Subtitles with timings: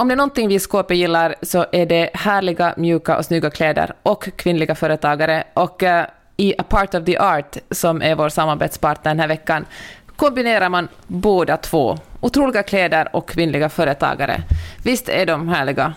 [0.00, 3.50] Om det är någonting vi i Skåpe gillar så är det härliga, mjuka och snygga
[3.50, 5.44] kläder och kvinnliga företagare.
[5.54, 9.66] Och eh, i A Part of the Art, som är vår samarbetspartner den här veckan,
[10.16, 11.98] kombinerar man båda två.
[12.20, 14.42] Otroliga kläder och kvinnliga företagare.
[14.84, 15.94] Visst är de härliga?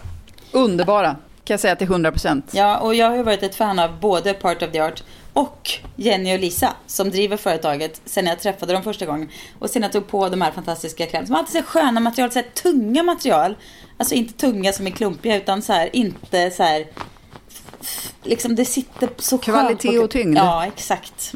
[0.52, 1.10] Underbara,
[1.44, 2.52] kan jag säga till 100 procent.
[2.52, 5.04] Ja, och jag har varit ett fan av både Part of the Art
[5.34, 9.30] och Jenny och Lisa som driver företaget sen jag träffade dem första gången.
[9.60, 12.40] Och sen jag tog på de här fantastiska kläderna som alltid så sköna material, så
[12.40, 13.56] här tunga material.
[13.98, 16.88] Alltså inte tunga som är klumpiga utan så här, inte så här
[18.24, 20.38] Liksom det sitter så Kvalitet och tyngd.
[20.38, 21.34] Ja, exakt.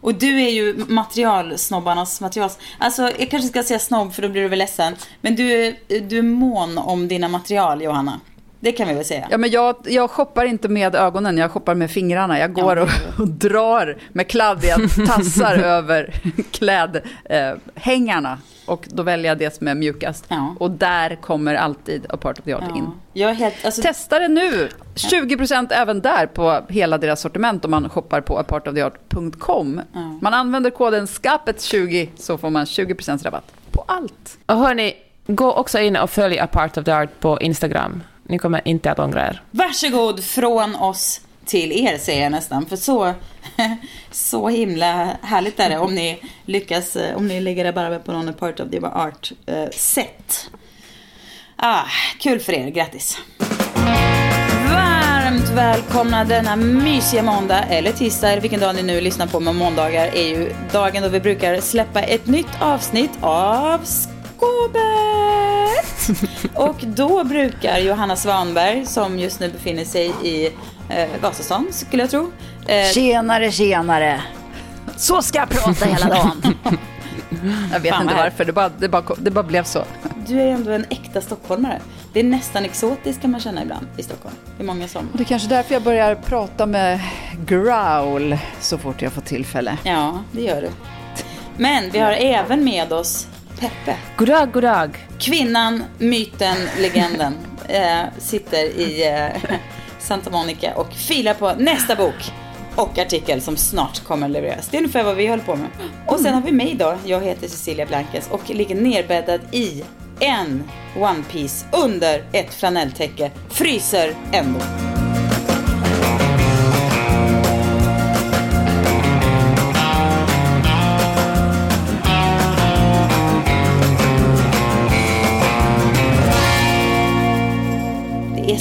[0.00, 2.50] Och du är ju materialsnobbarnas material...
[2.78, 4.94] Alltså, jag kanske ska säga snobb för då blir du väl ledsen.
[5.20, 8.20] Men du, du är mån om dina material, Johanna.
[8.62, 9.26] Det kan vi väl säga.
[9.30, 12.38] Ja, men jag, jag shoppar inte med ögonen, jag shoppar med fingrarna.
[12.38, 12.88] Jag går och,
[13.18, 16.14] och drar med kladdiga tassar över
[16.50, 18.38] klädhängarna.
[18.66, 20.24] och då väljer jag det som är mjukast.
[20.28, 20.54] Ja.
[20.60, 22.84] Och där kommer alltid A Part of the Art in.
[22.84, 22.92] Ja.
[23.12, 23.64] Jag är helt...
[23.64, 24.68] Alltså, Testa det nu!
[24.94, 29.80] 20% även där på hela deras sortiment om man shoppar på apartoftheart.com.
[30.20, 34.38] Man använder koden SKAPET20 så får man 20% rabatt på allt.
[34.46, 34.94] Och hörni,
[35.26, 38.02] gå också in och följ A Part of the Art på Instagram.
[38.32, 39.42] Ni kommer inte att ångra er.
[39.50, 42.66] Varsågod från oss till er säger jag nästan.
[42.66, 43.14] För så,
[44.10, 48.34] så himla härligt är det om ni lyckas, eh, om ni lägger rabarber på någon
[48.34, 50.04] part of the art eh.
[51.56, 51.84] Ah,
[52.20, 53.18] kul för er, grattis.
[54.74, 59.40] Varmt välkomna denna mysiga måndag eller tisdag vilken dag ni nu lyssnar på.
[59.40, 63.80] Men måndagar är ju dagen då vi brukar släppa ett nytt avsnitt av
[65.96, 66.50] Skåbet.
[66.54, 70.46] Och då brukar Johanna Svanberg, som just nu befinner sig i
[70.88, 72.32] eh, Vasastan, skulle jag tro.
[72.66, 74.22] Eh, Tjenare, tjenare!
[74.96, 76.42] Så ska jag prata hela dagen.
[77.72, 79.84] jag vet Fan, inte varför, det bara, det, bara, det bara blev så.
[80.26, 81.80] du är ändå en äkta stockholmare.
[82.12, 84.34] Det är nästan exotiskt kan man känna ibland i Stockholm.
[84.56, 85.08] Det är många som...
[85.12, 87.00] Det är kanske därför jag börjar prata med
[87.46, 89.78] growl så fort jag får tillfälle.
[89.82, 90.68] Ja, det gör du.
[91.56, 93.26] Men vi har även med oss
[93.58, 93.96] Peppe.
[94.16, 95.06] Goddag, goddag.
[95.18, 97.34] Kvinnan, myten, legenden
[97.68, 99.56] eh, sitter i eh,
[99.98, 102.32] Santa Monica och filar på nästa bok
[102.76, 104.68] och artikel som snart kommer att levereras.
[104.68, 105.68] Det är ungefär vad vi håller på med.
[106.06, 106.94] Och sen har vi mig då.
[107.04, 109.84] Jag heter Cecilia Blankes och ligger nerbäddad i
[110.20, 110.62] en
[110.96, 113.30] One Piece under ett flanelltäcke.
[113.50, 114.60] Fryser ändå.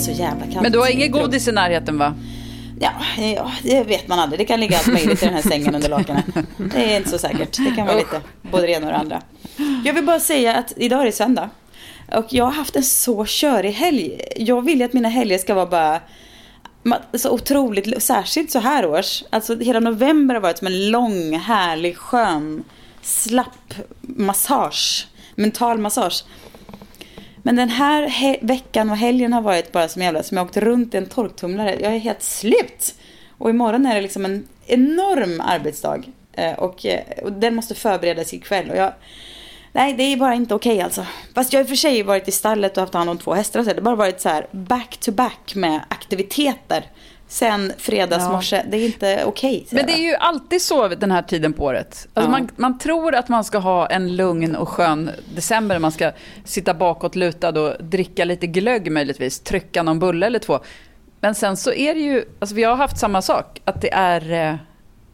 [0.02, 0.62] Så jävla kallt.
[0.62, 2.14] Men du har inget godis i närheten va?
[2.80, 2.92] Ja,
[3.36, 4.40] ja, det vet man aldrig.
[4.40, 6.24] Det kan ligga allt möjligt i den här sängen under lakanen.
[6.58, 7.58] Det är inte så säkert.
[7.58, 9.22] Det kan vara lite både det ena och det andra.
[9.86, 11.50] Jag vill bara säga att idag är det söndag.
[12.16, 14.22] Och jag har haft en så körig helg.
[14.36, 16.00] Jag vill ju att mina helger ska vara bara
[17.14, 19.24] så otroligt, särskilt så här års.
[19.30, 22.64] Alltså hela november har varit som en lång, härlig, skön,
[23.02, 25.08] slapp massage.
[25.36, 26.24] Mental massage.
[27.44, 30.58] Men den här he- veckan och helgen har varit bara som jävla, som jag åkt
[30.58, 31.78] runt i en torktumlare.
[31.82, 32.96] Jag är helt slut.
[33.38, 36.04] Och imorgon är det liksom en enorm arbetsdag.
[36.34, 38.70] Eh, och, eh, och den måste förberedas ikväll.
[38.70, 38.94] Och jag,
[39.72, 41.06] nej, det är bara inte okej alltså.
[41.36, 43.34] Fast jag har i och för sig varit i stallet och haft hand om två
[43.34, 43.72] hästar och så.
[43.72, 46.86] Det har bara varit så här back to back med aktiviteter.
[47.32, 48.64] Sen fredags Ja.
[48.70, 49.66] Det är inte okej.
[49.70, 52.08] säger Men det är ju alltid så den här tiden på året.
[52.14, 52.38] Alltså Ja.
[52.38, 55.80] man, man tror att man ska ha en lugn och skön december.
[55.80, 56.12] Man ska
[56.46, 59.40] sitta bakåt lutad och dricka lite glögg möjligtvis.
[59.40, 60.60] Trycka någon bulle eller två.
[61.20, 63.62] Men sen så är det ju, alltså vi har haft samma sak.
[63.66, 64.22] Att det är,
[64.52, 64.56] eh,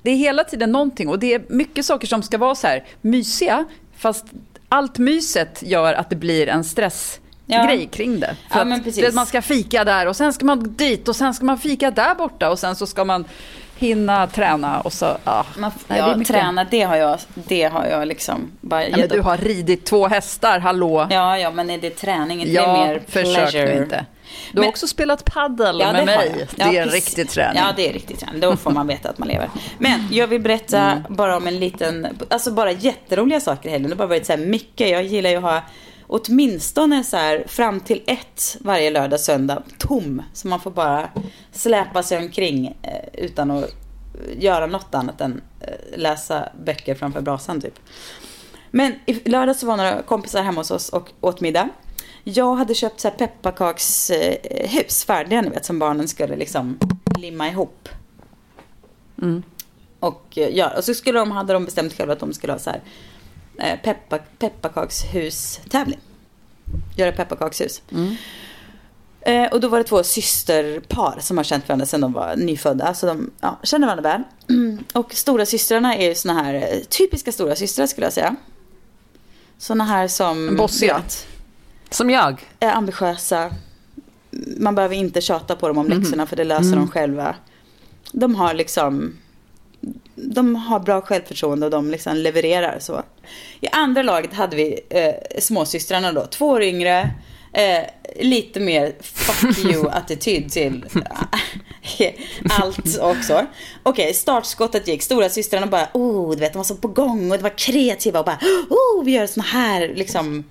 [0.01, 1.09] det är hela tiden någonting.
[1.09, 3.65] Och det är mycket saker som ska vara så här mysiga.
[3.97, 4.25] Fast
[4.69, 7.19] allt myset gör att det blir en stress.
[7.49, 7.65] Ja.
[7.65, 8.35] grej kring det.
[8.53, 9.03] Ja, du precis.
[9.03, 11.91] vet, man ska fika där och sen ska man dit och sen ska man fika
[11.91, 13.25] där borta och sen så ska man
[13.77, 15.45] hinna träna och så, ja.
[15.57, 18.97] Man, Nej, ja, det är träna, det har jag, det har jag liksom bara Ja,
[18.97, 19.25] men du upp.
[19.25, 21.07] har ridit två hästar, hallå.
[21.09, 22.51] Ja, ja, men är det träning?
[22.53, 23.75] Ja, det mer försök pleasure?
[23.75, 24.05] nu inte.
[24.51, 26.35] Du har Men- också spelat paddel Ja, med det mig.
[26.39, 26.47] jag.
[26.71, 27.61] Det Ja, är en riktig träning.
[27.65, 28.39] Ja, det är riktig träning.
[28.41, 29.49] Då får man veta att man lever.
[29.77, 31.03] Men jag vill berätta Mm.
[31.09, 33.89] bara om en liten, alltså bara jätteroliga saker i helgen.
[33.89, 34.89] Det har bara varit så här mycket.
[34.89, 35.61] Jag gillar ju att ha
[36.07, 40.21] åtminstone så här fram till ett varje lördag, söndag tom.
[40.33, 41.09] Så man får bara
[41.51, 43.75] släpa sig omkring eh, utan att
[44.37, 47.79] göra något annat än eh, läsa böcker framför brasan typ.
[48.71, 51.69] Men i lördag så var några kompisar hemma hos oss och åt middag.
[52.23, 56.79] Jag hade köpt så här pepparkakshus färdiga, ni vet, som barnen skulle liksom
[57.19, 57.89] limma ihop.
[59.99, 62.59] Och, eh, ja, och så skulle de, hade de bestämt själva att de skulle ha
[62.59, 62.81] så här eh,
[63.83, 65.99] peppa, pepparkakshus-tävling.
[66.95, 67.81] Göra pepparkakshus.
[69.21, 72.93] Eh, och då var det två systerpar som har känt varandra sedan de var nyfödda.
[72.93, 74.23] Så de ja, känner varandra väl.
[74.93, 78.35] Och stora systrarna är ju såna här eh, typiska stora systrar skulle jag säga.
[79.57, 80.55] Såna här som...
[80.57, 80.97] Bossiga.
[80.97, 81.27] vet,
[81.89, 82.47] Som jag.
[82.59, 83.51] är ambitiösa.
[84.57, 87.35] Man behöver inte tjata på dem om läxorna för det löser de själva.
[88.11, 89.17] De har liksom...
[90.17, 93.01] De har bra självförtroende och de liksom levererar så.
[93.61, 96.25] I andra laget hade vi eh, småsystrarna då.
[96.25, 97.11] Två år yngre.
[97.53, 97.83] Eh,
[98.19, 100.85] lite mer fuck you-attityd till
[101.99, 102.13] eh,
[102.61, 103.45] allt också.
[103.83, 105.03] Okej, startskottet gick.
[105.03, 108.19] Stora systrarna bara, oh, du vet, de var så på gång och de var kreativa
[108.19, 110.43] och bara, oh, vi gör såna här liksom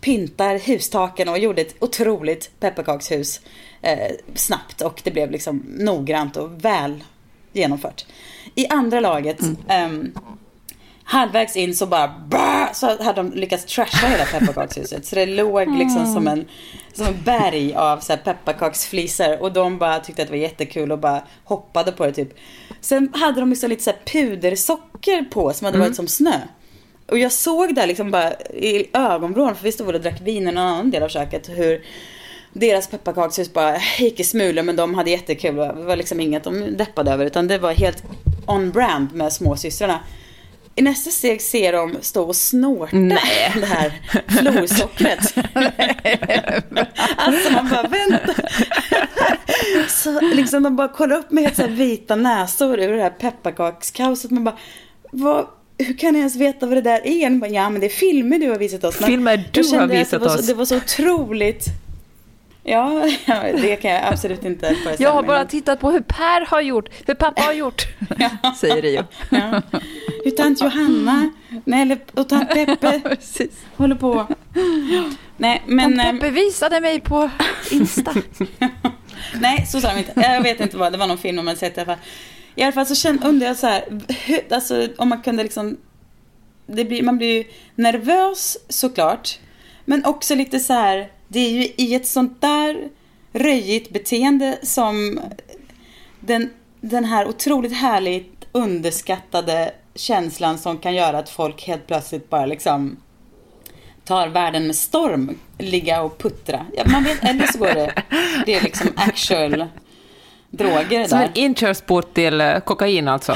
[0.00, 3.40] pyntar hustaken och gjorde ett otroligt pepparkakshus
[3.82, 7.04] eh, snabbt och det blev liksom noggrant och väl
[7.56, 8.06] genomfört.
[8.54, 10.12] I andra laget, ehm,
[11.04, 15.06] halvvägs in så bara bah, så hade de lyckats trasha hela pepparkakshuset.
[15.06, 16.48] Så det låg liksom som en,
[16.92, 20.92] som en berg av så här pepparkaksflisor och de bara tyckte att det var jättekul
[20.92, 22.34] och bara hoppade på det typ.
[22.80, 26.40] Sen hade de liksom lite så pudersocker på som hade varit som snö.
[27.08, 30.48] Och jag såg där liksom bara i ögonvrån, för vi stod och drack vin i
[30.48, 31.84] en annan del av köket, hur
[32.58, 35.56] deras pepparkakshus bara gick i smulor men de hade jättekul.
[35.56, 38.02] Det var liksom inget de deppade över utan det var helt
[38.46, 40.00] on brand med småsystrarna.
[40.78, 43.52] I nästa steg ser de stå och snorta Nej.
[43.54, 43.92] det här
[44.28, 45.18] florsockret.
[47.16, 48.34] alltså man bara vänta.
[49.88, 53.10] Så liksom de bara kollar upp med helt så här vita näsor ur det här
[53.10, 54.30] pepparkakskaoset.
[54.30, 54.58] Man bara,
[55.10, 55.46] vad,
[55.78, 57.30] hur kan jag ens veta vad det där är?
[57.30, 58.96] Bara, ja men det är filmer du har visat oss.
[58.96, 60.46] Filmer du har visat oss.
[60.46, 61.66] Det var så otroligt.
[62.68, 65.90] Ja, ja, det kan jag absolut inte föreställa Jag har mig, bara men- tittat på
[65.90, 67.86] hur Per har gjort, hur pappa har gjort,
[68.60, 69.04] säger Rio.
[69.30, 69.62] Ja.
[70.24, 71.30] Hur tant Johanna,
[71.64, 73.50] nej, eller, och tant Peppe Precis.
[73.76, 74.26] håller på.
[75.36, 75.96] Nej, men...
[75.96, 77.30] Tant ehm, Peppe visade mig på
[77.70, 78.14] Insta.
[79.40, 80.12] Nej, så sa de inte.
[80.16, 82.04] Jag vet inte vad, det var någon film man sett i alla fall.
[82.54, 83.84] I alla fall så kände, undrar jag så här,
[84.26, 85.76] hur, alltså om man kunde liksom,
[86.66, 89.38] det blir, man blir ju nervös såklart,
[89.84, 92.88] men också lite så här, det är ju i ett sånt där
[93.32, 95.20] röjigt beteende som
[96.20, 96.50] den,
[96.80, 102.96] den här otroligt härligt underskattade känslan som kan göra att folk helt plötsligt bara liksom
[104.04, 106.66] tar världen med storm, ligga och puttra.
[106.76, 107.92] Ja, man vet, eller så går det,
[108.46, 109.64] det är liksom actual
[110.50, 111.26] droger Som där.
[111.26, 113.34] en inkörsport till eh, kokain alltså.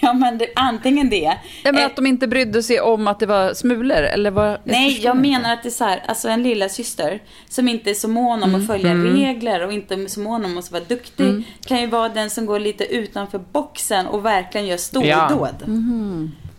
[0.02, 1.28] Ja, men det, antingen det.
[1.28, 4.58] Nej, men eh, att de inte brydde sig om att det var smulor, eller vad?
[4.64, 5.28] Nej, jag inte.
[5.28, 8.42] menar att det är så här, alltså en lilla syster som inte är så mån
[8.42, 11.86] om att följa regler och inte är så mån om att vara duktig kan ju
[11.86, 15.64] vara den som går lite utanför boxen och verkligen gör stordåd.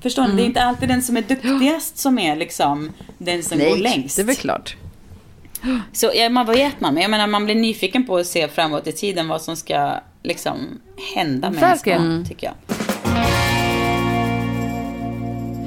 [0.01, 0.35] Förstår ni?
[0.35, 3.79] Det är inte alltid den som är duktigast som är liksom den som går Nej,
[3.81, 4.15] längst.
[4.15, 4.75] det är väl klart.
[5.93, 6.93] Så ja, man, vad vet man?
[6.93, 9.93] Men jag menar, man blir nyfiken på att se framåt i tiden vad som ska
[10.23, 10.79] liksom
[11.15, 12.01] hända Verkligen.
[12.01, 12.55] barn, tycker jag.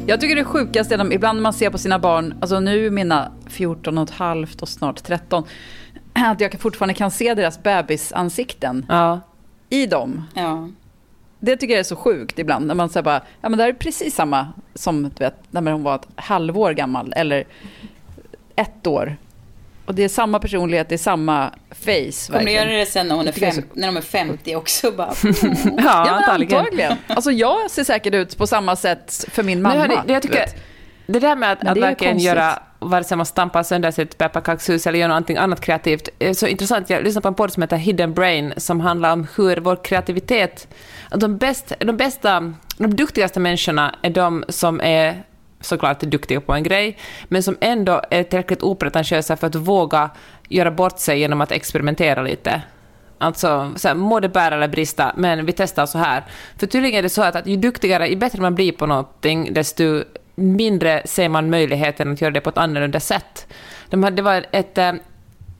[0.07, 2.91] Jag tycker det sjukaste är de, ibland när man ser på sina barn, alltså nu
[2.91, 5.45] mina 14 och ett halvt och snart 13,
[6.13, 9.21] att jag fortfarande kan se deras bebisansikten Ja.
[9.69, 10.23] i dem.
[10.35, 10.69] Ja.
[11.41, 13.69] Det tycker jag är så sjukt ibland, när man säger bara, ja men det här
[13.71, 17.45] är precis samma som du vet, när hon var ett halvår gammal, eller
[18.57, 19.17] ett år.
[19.87, 21.75] Och det är samma personlighet, det är samma face.
[21.77, 22.69] Kommer du verkligen.
[22.69, 24.91] göra det sen när, hon är det fem, när de är 50 också?
[24.91, 25.15] Bara,
[25.79, 26.59] Ja, antagligen.
[26.59, 26.97] antagligen.
[27.07, 29.75] Alltså jag ser säkert ut på samma sätt för min mamma.
[29.75, 30.47] Men hörni, det, jag tycker,
[31.07, 34.87] det där med att, att det verkligen göra, vare sig man stampar sönder sitt pepparkakshus
[34.87, 36.91] eller gör någonting annat kreativt, är så intressant.
[36.91, 40.69] Jag lyssnade på en podd som heter Hidden Brain, som handlar om hur vår kreativitet...
[41.11, 45.23] De, bäst, de bästa, de duktigaste människorna är de som är
[45.65, 50.11] såklart duktiga på en grej, men som ändå är tillräckligt opretentiösa för att våga
[50.49, 52.63] göra bort sig genom att experimentera lite.
[53.19, 56.25] Alltså, så här, må det bära eller brista, men vi testar så här.
[56.59, 59.55] För tydligen är det så att, att ju duktigare, ju bättre man blir på någonting,
[59.55, 60.05] desto
[60.35, 63.47] mindre ser man möjligheten att göra det på ett annorlunda sätt.
[63.91, 64.93] De det var ett, eh,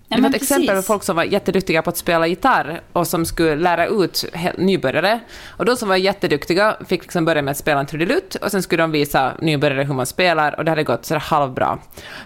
[0.09, 3.27] det var ett exempel på folk som var jätteduktiga på att spela gitarr och som
[3.27, 4.25] skulle lära ut
[4.59, 5.21] nybörjare.
[5.47, 8.63] Och de som var jätteduktiga fick liksom börja med att spela en trudelutt och sen
[8.63, 11.79] skulle de visa nybörjare hur man spelar och det hade gått så halvbra.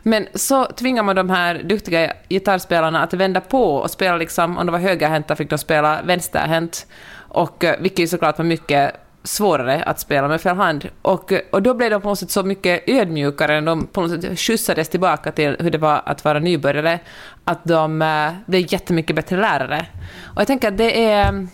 [0.02, 4.66] Men så tvingar man de här duktiga gitarrspelarna att vända på och spela liksom, om
[4.66, 6.86] de var högerhänta fick de spela vänsterhänt.
[7.28, 10.88] Och eh, vilket ju såklart var mycket svårare att spela med fel hand.
[11.02, 14.38] Och, och då blev de på något sätt så mycket ödmjukare, de på något sätt
[14.38, 16.98] skjutsades tillbaka till hur det var att vara nybörjare,
[17.44, 19.86] att de eh, blev jättemycket bättre lärare.
[20.24, 21.46] Och jag tänker att det är...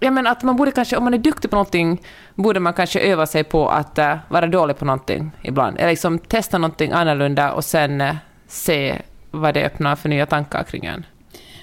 [0.00, 2.02] Jag menar att man borde kanske, om man är duktig på någonting,
[2.34, 5.78] borde man kanske öva sig på att uh, vara dålig på någonting ibland.
[5.78, 8.14] Eller liksom testa någonting annorlunda och sen uh,
[8.46, 11.06] se vad det öppnar för nya tankar kring en.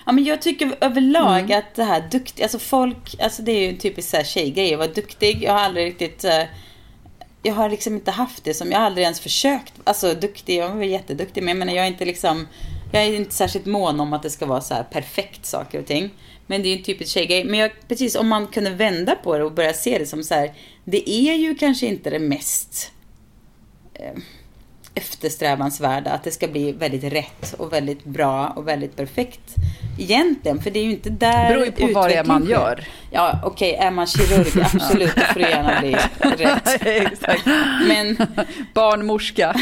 [0.05, 1.60] Ja, men jag tycker överlag mm.
[1.60, 4.74] att det här duktig, alltså folk, alltså det är ju en typisk så här tjejgrej
[4.74, 5.43] att vara duktig.
[5.43, 6.43] Jag har aldrig riktigt, uh,
[7.43, 10.70] jag har liksom inte haft det som, jag har aldrig ens försökt, alltså duktig, jag
[10.70, 12.48] var jätteduktig, men jag menar jag är inte liksom,
[12.91, 15.86] jag är inte särskilt mån om att det ska vara så här perfekt saker och
[15.86, 16.10] ting.
[16.48, 17.43] Men det är ju en typisk tjejgrej.
[17.43, 20.34] Men jag, precis, om man kunde vända på det och börja se det som så
[20.34, 20.53] här,
[20.86, 22.91] det är ju kanske inte det mest
[23.93, 24.13] eh,
[24.95, 29.55] eftersträvansvärda, att det ska bli väldigt rätt och väldigt bra och väldigt perfekt
[29.98, 30.62] egentligen.
[30.62, 32.83] För det är ju inte där Det beror ju på vad det är man gör.
[33.12, 35.91] Ja, okej, okay, är man kirurg, absolut, då får det gärna bli
[36.45, 36.86] rätt.
[36.86, 37.45] Exakt.
[37.88, 38.17] Men,
[38.74, 39.55] Barnmorska.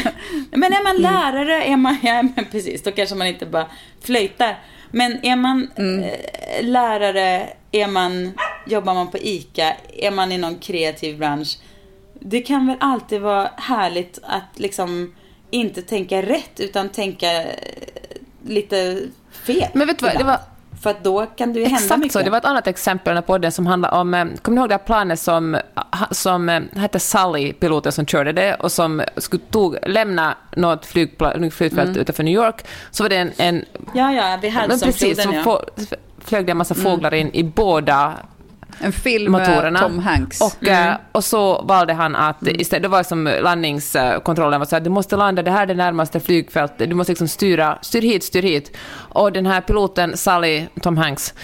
[0.50, 3.66] Men är man lärare, är man, ja men precis, då kanske man inte bara
[4.00, 4.58] flöjtar.
[4.90, 6.02] Men är man mm.
[6.02, 8.32] eh, lärare, är man,
[8.66, 11.58] jobbar man på ICA, är man i någon kreativ bransch,
[12.20, 15.14] det kan väl alltid vara härligt att liksom
[15.50, 17.48] inte tänka rätt utan tänka eh,
[18.44, 19.68] lite fel.
[19.72, 20.38] Men vet du vad, det var...
[20.82, 22.12] För att då kan det ju hända Exakt mycket.
[22.12, 22.22] så.
[22.22, 24.14] Det var ett annat exempel på den som handlar om...
[24.14, 25.60] Eh, kommer ni ihåg det här planet som,
[26.10, 31.76] som eh, hette Sally, piloten som körde det, och som skulle tog, lämna något flygfält
[31.76, 31.96] mm.
[31.96, 32.66] utanför New York?
[32.90, 33.32] Så var det en...
[33.36, 35.62] en ja, ja, vid Hudsonfloden, ja.
[36.18, 36.84] flög det en massa mm.
[36.84, 38.16] fåglar in i båda
[38.80, 40.40] en film med Tom Hanks.
[40.40, 40.88] Och, mm.
[40.88, 42.60] Eh, och så valde han att mm.
[42.60, 45.74] istället, det var som landningskontrollen var så att du måste landa, det här är det
[45.74, 48.76] närmaste flygfältet, du måste liksom styra, styr hit, styr hit.
[48.92, 51.34] Och den här piloten, Sally, Tom Hanks,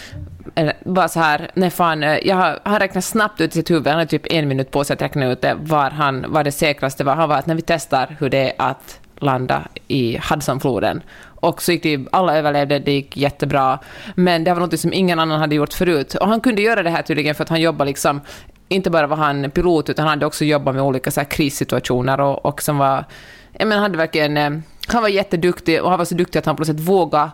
[0.85, 3.87] var så här, nej fan, eh, jag har, han räknade snabbt ut i sitt huvud,
[3.87, 6.53] han hade typ en minut på sig att räkna ut det, var, han, var det
[6.53, 7.15] säkraste var.
[7.15, 11.03] Han var att när vi testar hur det är att landa i Hudsonfloden.
[11.37, 13.79] Och så gick det alla överlevde, det gick jättebra.
[14.15, 16.15] Men det var något som ingen annan hade gjort förut.
[16.15, 18.21] Och han kunde göra det här tydligen för att han jobbade liksom,
[18.69, 22.21] inte bara var han pilot, utan han hade också jobbat med olika så här krissituationer
[22.21, 23.05] och, och som var,
[23.53, 24.51] jag menar, hade verkligen, eh,
[24.89, 27.31] han var jätteduktig och han var så duktig att han på något sätt vågade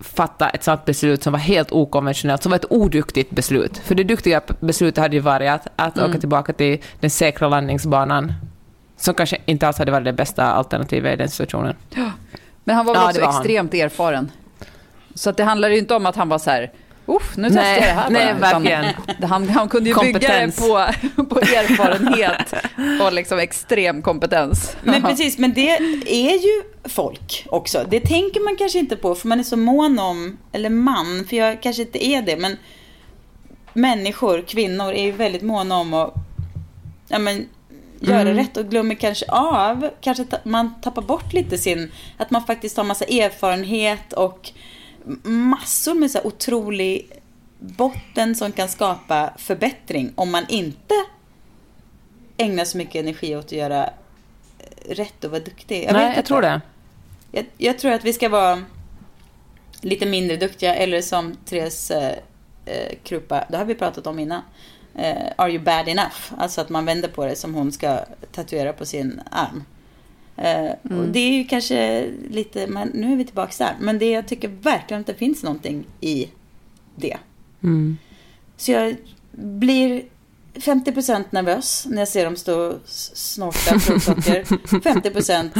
[0.00, 3.78] fatta ett sånt beslut som var helt okonventionellt, som var ett oduktigt beslut.
[3.78, 6.10] För det duktiga beslutet hade ju varit att, att mm.
[6.10, 8.32] åka tillbaka till den säkra landningsbanan,
[8.96, 11.76] som kanske inte alls hade varit det bästa alternativet i den situationen.
[12.64, 13.80] Men han var väl ja, också var extremt han.
[13.80, 14.30] erfaren.
[15.14, 16.70] Så att det handlar ju inte om att han var så här,
[17.06, 18.58] Uff, nu testar jag det här nej, bara.
[18.58, 18.84] Verkligen.
[19.22, 20.56] Han, han kunde ju kompetens.
[20.56, 22.54] bygga det på, på erfarenhet
[23.02, 24.76] och liksom extrem kompetens.
[24.82, 25.70] Men precis, men det
[26.06, 27.86] är ju folk också.
[27.88, 31.36] Det tänker man kanske inte på för man är så mån om, eller man, för
[31.36, 32.56] jag kanske inte är det, men
[33.72, 36.14] människor, kvinnor är ju väldigt måna om att
[37.08, 37.48] ja, men,
[38.08, 38.36] göra mm.
[38.36, 42.84] rätt och glömmer kanske av, kanske man tappar bort lite sin, att man faktiskt har
[42.84, 44.50] massa erfarenhet och
[45.22, 47.12] massor med så här otrolig
[47.58, 50.94] botten som kan skapa förbättring om man inte
[52.36, 53.90] ägnar så mycket energi åt att göra
[54.88, 55.84] rätt och vara duktig.
[55.84, 56.60] Jag Nej, jag tror det.
[57.32, 58.62] Jag, jag, tror att vi ska vara
[59.80, 62.12] lite mindre duktiga eller som Therese eh,
[62.64, 64.42] eh Krupa, det har vi pratat om innan
[64.94, 66.16] eh, Are you bad enough?
[66.36, 67.98] Alltså att man vänder på det som hon ska
[68.32, 69.64] tatuera på sin arm.
[70.36, 70.98] Eh, mm.
[70.98, 73.76] Och det är ju kanske lite, men nu är vi tillbaka där.
[73.80, 76.28] Men det jag tycker verkligen att det finns någonting i
[76.96, 77.16] det.
[77.62, 77.98] Mm.
[78.56, 78.96] Så jag
[79.32, 80.02] blir
[80.54, 84.44] 50% nervös när jag ser dem stå och snorta provsocker.
[84.44, 85.50] 50%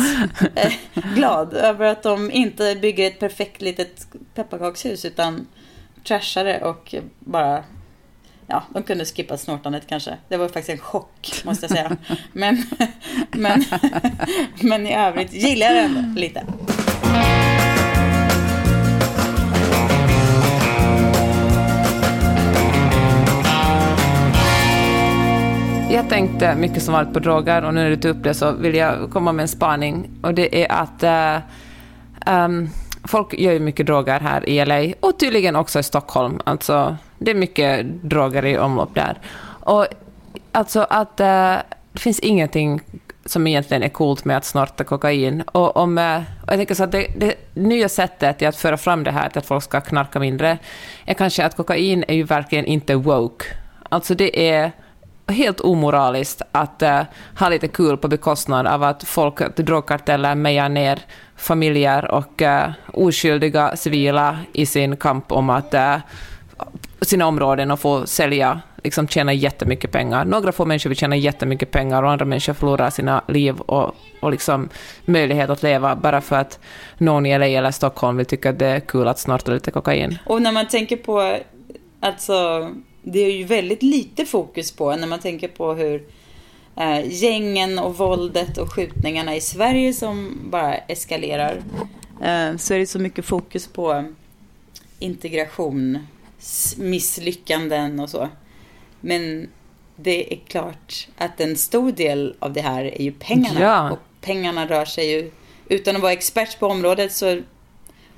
[0.55, 0.73] eh,
[1.15, 5.47] glad över att de inte bygger ett perfekt litet pepparkakshus utan
[6.05, 7.65] trashar det och bara
[8.47, 10.17] ja, de kunde skippa snortandet kanske.
[10.29, 11.97] Det var faktiskt en chock, måste jag säga.
[12.33, 12.63] Men,
[13.31, 13.65] men,
[14.61, 16.45] men i övrigt gillar jag det ändå lite.
[25.93, 28.53] Jag tänkte mycket som vanligt på droger och nu när du tog upp det så
[28.53, 30.11] vill jag komma med en spaning.
[30.23, 32.71] Och det är att äh, um,
[33.05, 36.41] folk gör ju mycket droger här i LA och tydligen också i Stockholm.
[36.45, 39.19] Alltså, det är mycket droger i omlopp där.
[39.61, 39.87] Och
[40.52, 41.57] alltså att äh,
[41.93, 42.81] det finns ingenting
[43.25, 45.43] som egentligen är coolt med att snorta kokain.
[45.43, 49.05] Och, om, eh, och jag tänker så att det, det nya sättet att föra fram
[49.05, 50.59] det här till att folk ska knarka mindre
[51.07, 53.45] är kanske att kokain är ju verkligen inte woke.
[53.88, 54.73] Alltså det är
[55.29, 57.02] helt omoraliskt att äh,
[57.38, 60.99] ha lite kul på bekostnad av att folk, drogkarteller mejar ner
[61.37, 62.43] familjer och
[62.93, 65.75] oskyldiga civila i sin kamp om att
[67.00, 70.25] sina områden och få sälja, liksom tjäna jättemycket pengar.
[70.25, 74.31] Några få människor vill tjäna jättemycket pengar och andra människor förlorar sina liv och, och
[74.31, 74.69] liksom
[75.04, 76.59] möjlighet att leva bara för att
[76.99, 80.19] någon i LA eller Stockholm vill tycka att det är kul att snorta lite kokain.
[80.26, 81.38] Och när man tänker på,
[82.00, 82.69] alltså,
[83.02, 86.02] det är ju väldigt lite fokus på när man tänker på hur
[86.76, 91.62] eh, gängen och våldet och skjutningarna i Sverige som bara eskalerar.
[92.23, 94.04] Eh, så är det så mycket fokus på
[94.99, 95.99] integration
[96.77, 98.29] misslyckanden och så.
[99.01, 99.49] Men
[99.97, 103.61] det är klart att en stor del av det här är ju pengarna.
[103.61, 103.91] Ja.
[103.91, 105.31] Och pengarna rör sig ju,
[105.69, 107.43] utan att vara expert på området så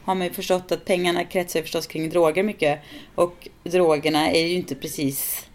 [0.04, 2.80] har man ju förstått att pengarna kretsar förstås kring droger mycket.
[3.14, 5.46] Och drogerna är ju inte precis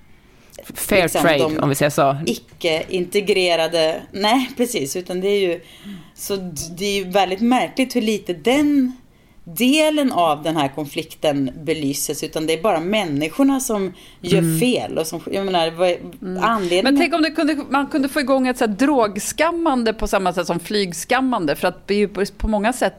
[0.74, 2.18] Fair liksom, trade, om vi säger så.
[2.26, 5.62] Icke-integrerade, nej precis, utan det är ju
[6.14, 6.36] så
[6.78, 8.98] det är ju väldigt märkligt hur lite den
[9.56, 14.60] delen av den här konflikten belyses utan det är bara människorna som gör mm.
[14.60, 14.98] fel.
[14.98, 16.44] Och som, jag menar, vad mm.
[16.44, 16.84] anledningen...
[16.84, 20.34] Men tänk om det kunde, man kunde få igång ett så här drogskammande på samma
[20.34, 22.96] sätt som flygskammande för att det är ju på många sätt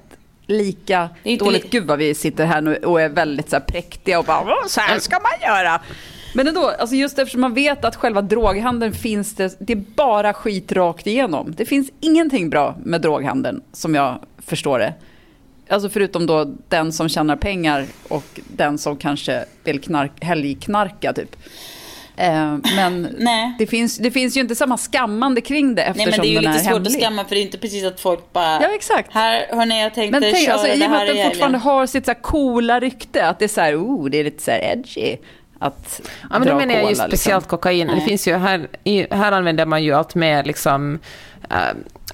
[0.47, 1.62] lika dåligt.
[1.64, 4.54] Li Gud vad vi sitter här nu och är väldigt så här präktiga och bara
[4.69, 5.80] så här ska man göra.
[6.35, 10.33] Men ändå, alltså just eftersom man vet att själva droghandeln finns det, det är bara
[10.33, 11.54] skit rakt igenom.
[11.57, 14.95] Det finns ingenting bra med droghandeln som jag förstår det.
[15.71, 21.37] Alltså förutom då den som tjänar pengar och den som kanske vill knark, helgknarka typ.
[22.17, 23.17] Eh, men
[23.59, 26.35] det finns, det finns ju inte samma skammande kring det eftersom den är hemlig.
[26.35, 28.00] Nej men det är ju lite svårt att skamma för det är inte precis att
[28.00, 28.62] folk bara...
[28.62, 29.12] Ja exakt.
[29.12, 31.59] Här hörni jag tänkte men tänk, köra alltså, det I och med att den fortfarande
[31.59, 34.43] har sitt så här coola rykte, att det är så här, oh, det är lite
[34.43, 35.17] så här edgy
[35.61, 37.09] att ja, men dra menar jag ju liksom.
[37.09, 37.59] speciellt liksom.
[37.59, 37.87] kokain.
[37.87, 38.69] Det finns ju här,
[39.11, 40.99] här använder man ju allt mer liksom,
[41.50, 41.57] äh,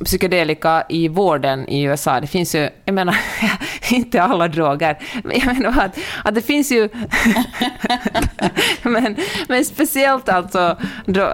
[0.04, 2.20] psykedelika i vården i USA.
[2.20, 3.16] Det finns ju, jag menar,
[3.90, 6.88] inte alla droger, men jag menar att, att det finns ju...
[8.82, 9.16] men,
[9.48, 10.76] men speciellt alltså,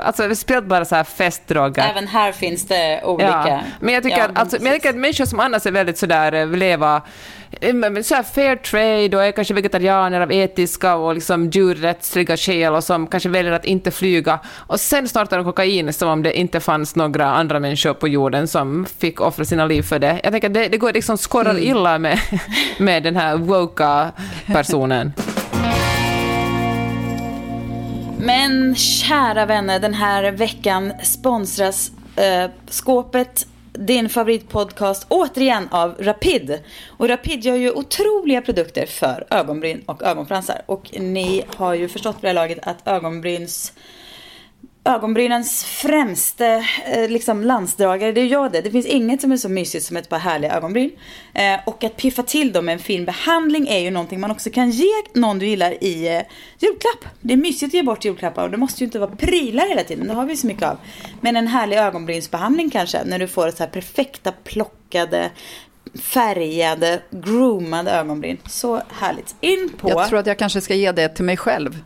[0.04, 1.90] alltså, speciellt bara så här festdroger.
[1.90, 3.44] Även här finns det olika.
[3.48, 5.70] Ja, men jag tycker, ja, att, alltså, men jag tycker att människor som annars är
[5.70, 7.02] väldigt sådär, eh, leva
[8.02, 12.84] så här fair trade och är kanske vegetarianer av etiska och liksom djurrättsliga skäl och
[12.84, 16.60] som kanske väljer att inte flyga och sen startar de kokain som om det inte
[16.60, 20.20] fanns några andra människor på jorden som fick offra sina liv för det.
[20.24, 21.62] Jag tänker det, det går liksom skorrar mm.
[21.62, 22.18] illa med,
[22.78, 24.12] med den här woka
[24.46, 25.12] personen.
[28.18, 36.58] Men kära vänner, den här veckan sponsras eh, skåpet din favoritpodcast återigen av Rapid.
[36.88, 40.62] Och Rapid gör ju otroliga produkter för ögonbryn och ögonfransar.
[40.66, 43.72] Och ni har ju förstått på det här laget att ögonbryns
[44.84, 48.60] ögonbrynens främste eh, liksom landsdragare, det är jag det.
[48.60, 50.90] Det finns inget som är så mysigt som ett par härliga ögonbryn.
[51.34, 54.50] Eh, och att piffa till dem med en fin behandling är ju någonting man också
[54.50, 56.22] kan ge någon du gillar i eh,
[56.58, 57.14] julklapp.
[57.20, 59.84] Det är mysigt att ge bort julklappar och det måste ju inte vara prylar hela
[59.84, 60.76] tiden, det har vi så mycket av.
[61.20, 65.30] Men en härlig ögonbrynsbehandling kanske, när du får ett så här perfekta plockade
[66.02, 68.38] färgade, groomade ögonbryn.
[68.46, 69.34] Så härligt.
[69.40, 69.88] In på...
[69.88, 71.78] Jag tror att jag kanske ska ge det till mig själv.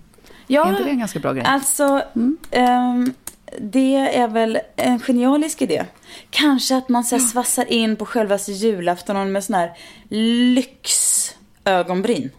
[0.46, 1.44] Ja, är inte det en ganska bra grej?
[1.46, 2.38] Alltså, mm.
[2.52, 3.14] um,
[3.58, 5.84] det är väl en genialisk idé.
[6.30, 9.72] Kanske att man så här, svassar in på själva julafton med sån här
[10.08, 12.30] lyxögonbryn.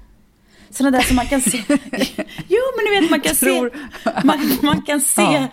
[0.70, 1.58] Sådana där som man kan se.
[2.48, 3.70] jo, men du vet man kan Tror...
[3.70, 3.78] se.
[4.24, 5.48] Man, man kan se ja.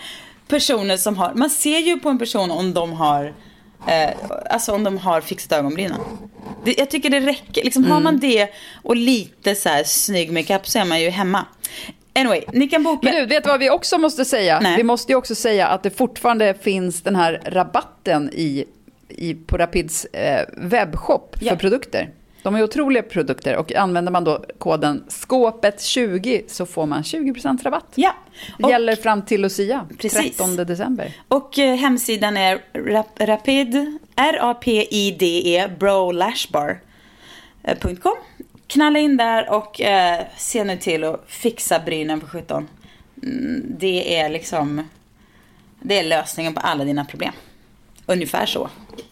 [0.49, 1.35] personer som har.
[1.35, 3.35] Man ser ju på en person om de har.
[3.87, 4.11] Eh,
[4.51, 6.01] alltså om de har fixat ögonbrynen.
[6.65, 7.65] Det, jag tycker det räcker.
[7.65, 7.93] Liksom, mm.
[7.93, 8.49] Har man det
[8.83, 11.47] och lite så här snygg makeup så är man ju hemma.
[12.15, 13.01] Anyway, ni kan boka.
[13.03, 14.61] Men du, vet vad vi också måste säga?
[14.61, 14.77] Nej.
[14.77, 18.65] Vi måste ju också säga att det fortfarande finns den här rabatten i,
[19.09, 21.57] i, på Rapids eh, webbshop för ja.
[21.57, 22.11] produkter.
[22.45, 27.93] De är otroliga produkter och använder man då koden skåpet20 så får man 20% rabatt.
[27.95, 28.15] Ja.
[28.63, 30.37] Och, Gäller fram till Lucia, precis.
[30.37, 31.13] 13 december.
[31.29, 38.17] Och eh, hemsidan är rap, rapid, R-A-P-I-D-E, brolashbar.com.
[38.75, 42.69] Knalla in där och eh, se nu till att fixa brynen på 17.
[43.23, 44.89] Mm, det är liksom...
[45.81, 47.33] Det är lösningen på alla dina problem.
[48.07, 48.69] Ungefär så.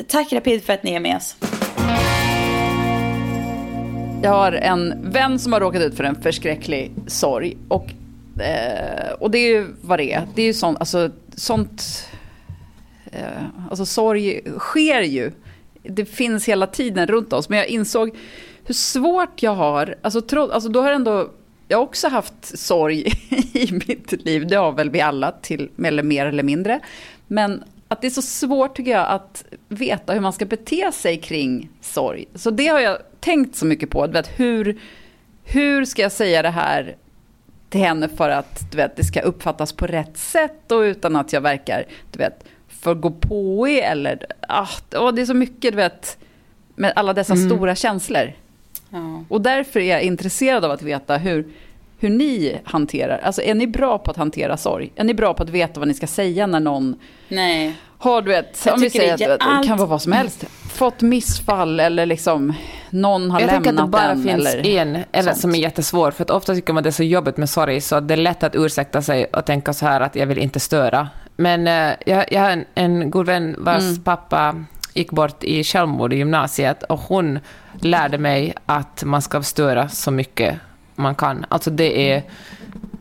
[0.08, 1.36] Tack Rapid för att ni är med oss.
[4.22, 7.56] Jag har en vän som har råkat ut för en förskräcklig sorg.
[7.68, 7.86] Och,
[8.42, 10.28] eh, och det är ju vad det är.
[10.34, 11.82] Det är ju sånt, alltså, sånt
[13.12, 15.32] Eh, alltså sorg sker ju.
[15.82, 17.48] Det finns hela tiden runt oss.
[17.48, 18.16] Men jag insåg
[18.64, 19.94] hur svårt jag har.
[20.02, 21.30] Alltså, tro, alltså då har ändå
[21.68, 23.00] jag har också haft sorg
[23.52, 24.46] i mitt liv.
[24.46, 26.80] Det har väl vi alla, till, eller mer eller mindre.
[27.26, 31.16] Men att det är så svårt tycker jag att veta hur man ska bete sig
[31.16, 32.24] kring sorg.
[32.34, 34.06] Så det har jag tänkt så mycket på.
[34.06, 34.80] Du vet, hur,
[35.44, 36.96] hur ska jag säga det här
[37.70, 41.32] till henne för att du vet, det ska uppfattas på rätt sätt och utan att
[41.32, 44.26] jag verkar du vet, för gå på i eller...
[44.48, 46.18] Ah, det är så mycket, du vet,
[46.74, 47.50] med alla dessa mm.
[47.50, 48.32] stora känslor.
[48.92, 49.24] Ja.
[49.28, 51.46] Och därför är jag intresserad av att veta hur,
[51.98, 54.92] hur ni hanterar, alltså är ni bra på att hantera sorg?
[54.96, 56.96] Är ni bra på att veta vad ni ska säga när någon
[57.28, 57.74] Nej.
[57.98, 59.66] har, du vet, om vi säger att det allt...
[59.66, 62.54] kan vara vad som helst, fått missfall eller liksom
[62.90, 63.76] någon har jag lämnat en.
[63.76, 66.54] Jag tänker att det bara finns eller en eller som är jättesvår, för att ofta
[66.54, 69.24] tycker man det är så jobbigt med sorg, så det är lätt att ursäkta sig
[69.24, 71.08] och tänka så här att jag vill inte störa.
[71.36, 74.02] Men uh, jag, jag har en, en god vän vars mm.
[74.02, 77.38] pappa gick bort i självmord i gymnasiet och hon
[77.72, 80.58] lärde mig att man ska störa så mycket
[80.94, 81.46] man kan.
[81.48, 82.22] Alltså det är...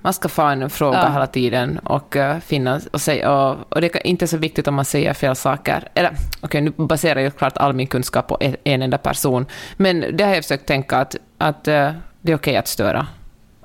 [0.03, 1.11] Man ska få en fråga ja.
[1.11, 3.31] hela tiden och uh, finna och säga...
[3.31, 5.87] Och, och, det är inte så viktigt om man säger fel saker.
[5.93, 9.45] Eller, okej, okay, nu baserar jag klart all min kunskap på en, en enda person.
[9.77, 13.07] Men det har jag försökt tänka att, att uh, det är okej okay att störa.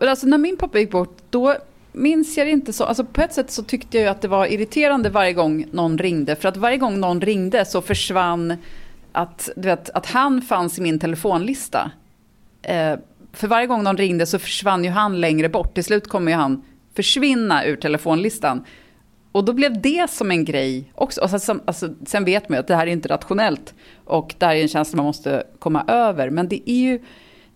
[0.00, 1.56] Alltså när min pappa gick bort, då
[1.96, 2.84] minns jag det inte så.
[2.84, 5.98] Alltså på ett sätt så tyckte jag ju att det var irriterande varje gång någon
[5.98, 6.36] ringde.
[6.36, 8.56] För att varje gång någon ringde så försvann
[9.12, 11.90] att, du vet, att han fanns i min telefonlista.
[12.62, 12.94] Eh,
[13.32, 15.74] för varje gång någon ringde så försvann ju han längre bort.
[15.74, 16.62] Till slut kommer ju han
[16.96, 18.64] försvinna ur telefonlistan.
[19.32, 21.20] Och då blev det som en grej också.
[21.20, 23.74] Alltså, Och sen, alltså, sen vet man ju att det här är inte rationellt.
[24.04, 26.30] Och det här är en känsla man måste komma över.
[26.30, 27.00] Men det är ju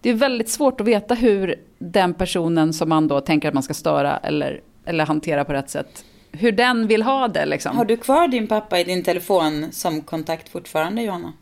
[0.00, 3.62] det är väldigt svårt att veta hur den personen som man då tänker att man
[3.62, 7.46] ska störa eller, eller hantera på rätt sätt, hur den vill ha det.
[7.46, 7.76] Liksom.
[7.76, 11.32] Har du kvar din pappa i din telefon som kontakt fortfarande, Johanna?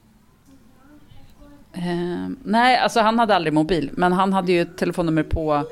[1.73, 5.65] Eh, nej, alltså han hade aldrig mobil, men han hade ju ett telefonnummer på,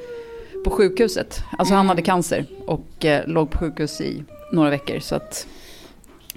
[0.64, 1.42] på sjukhuset.
[1.58, 1.76] Alltså mm.
[1.76, 4.98] han hade cancer och eh, låg på sjukhus i några veckor.
[4.98, 5.46] Så att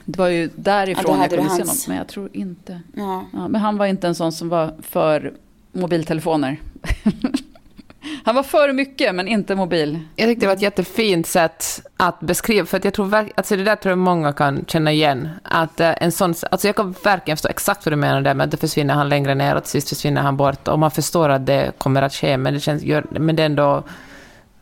[0.06, 2.82] det var ju därifrån ja, jag kunde se något, men jag tror inte.
[2.96, 3.26] Ja.
[3.34, 3.48] ja.
[3.48, 5.34] men han var inte en sån som var för
[5.72, 6.58] mobiltelefoner.
[8.24, 10.00] Han var för mycket, men inte mobil.
[10.16, 13.64] Jag tyckte det var ett jättefint sätt att beskriva, för att jag tror alltså det
[13.64, 15.30] där tror jag många kan känna igen.
[15.44, 18.46] Att eh, en sån, alltså jag kan verkligen förstå exakt vad du menar där med
[18.46, 20.68] att då försvinner han längre ner och till sist försvinner han bort.
[20.68, 23.84] Och man förstår att det kommer att ske, men det, känns, men det är ändå...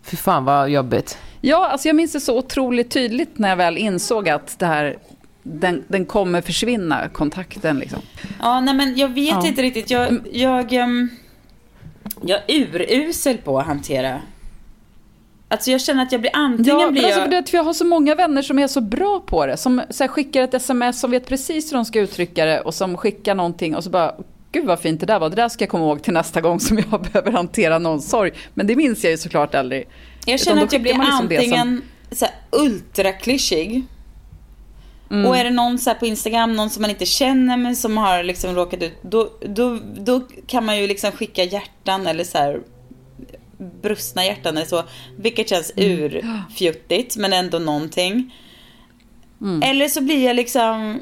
[0.03, 1.17] Fy fan vad jobbigt.
[1.41, 4.97] Ja, alltså jag minns det så otroligt tydligt när jag väl insåg att det här
[5.47, 7.99] den, den kommer försvinna, kontakten liksom.
[8.39, 9.47] Ja, nej men jag vet ja.
[9.47, 9.89] inte riktigt.
[9.89, 11.09] Jag, jag, um,
[12.21, 14.21] jag är urusel på att hantera.
[15.49, 17.33] Alltså jag känner att jag blir antingen ja, blir alltså, jag...
[17.33, 19.57] Alltså, jag har så många vänner som är så bra på det.
[19.57, 22.97] Som så skickar ett sms som vet precis hur de ska uttrycka det och som
[22.97, 24.15] skickar någonting och så bara
[24.51, 26.59] Gud vad fint det där var, det där ska jag komma ihåg till nästa gång
[26.59, 28.31] som jag behöver hantera någon sorg.
[28.53, 29.87] Men det minns jag ju såklart aldrig.
[30.25, 31.81] Jag känner att jag blir liksom antingen
[32.11, 32.27] som...
[32.51, 33.85] ultraklyschig
[35.11, 35.25] Mm.
[35.25, 38.23] Och är det någon så på Instagram, någon som man inte känner men som har
[38.23, 42.61] liksom råkat ut, då, då, då kan man ju liksom skicka hjärtan eller så här
[43.81, 44.83] brustna hjärtan eller så.
[45.17, 45.91] Vilket känns mm.
[45.91, 48.35] urfjuttigt men ändå någonting.
[49.41, 49.61] Mm.
[49.61, 50.99] Eller så blir jag liksom,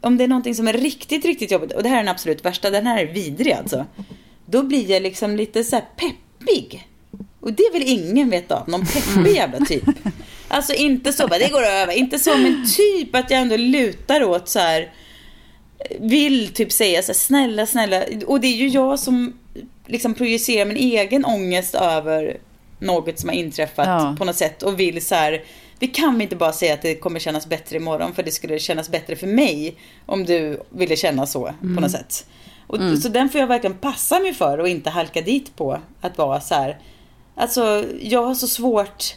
[0.00, 2.44] om det är någonting som är riktigt, riktigt jobbigt, och det här är den absolut
[2.44, 3.86] värsta, den här är vidrig alltså.
[4.46, 6.88] Då blir jag liksom lite så peppig.
[7.40, 9.84] Och det vill ingen veta av, någon peppig jävla typ.
[10.52, 11.92] Alltså inte så, bara, det går över.
[11.92, 14.92] Inte så, men typ att jag ändå lutar åt så här.
[16.00, 18.04] Vill typ säga så här, snälla, snälla.
[18.26, 19.38] Och det är ju jag som
[19.86, 22.36] liksom projicerar min egen ångest över
[22.78, 24.16] något som har inträffat ja.
[24.18, 24.62] på något sätt.
[24.62, 25.44] Och vill så här,
[25.78, 28.14] vi kan inte bara säga att det kommer kännas bättre imorgon.
[28.14, 31.76] För det skulle kännas bättre för mig om du ville känna så mm.
[31.76, 32.26] på något sätt.
[32.66, 32.96] Och, mm.
[32.96, 36.40] Så den får jag verkligen passa mig för och inte halka dit på att vara
[36.40, 36.78] så här.
[37.34, 39.14] Alltså, jag har så svårt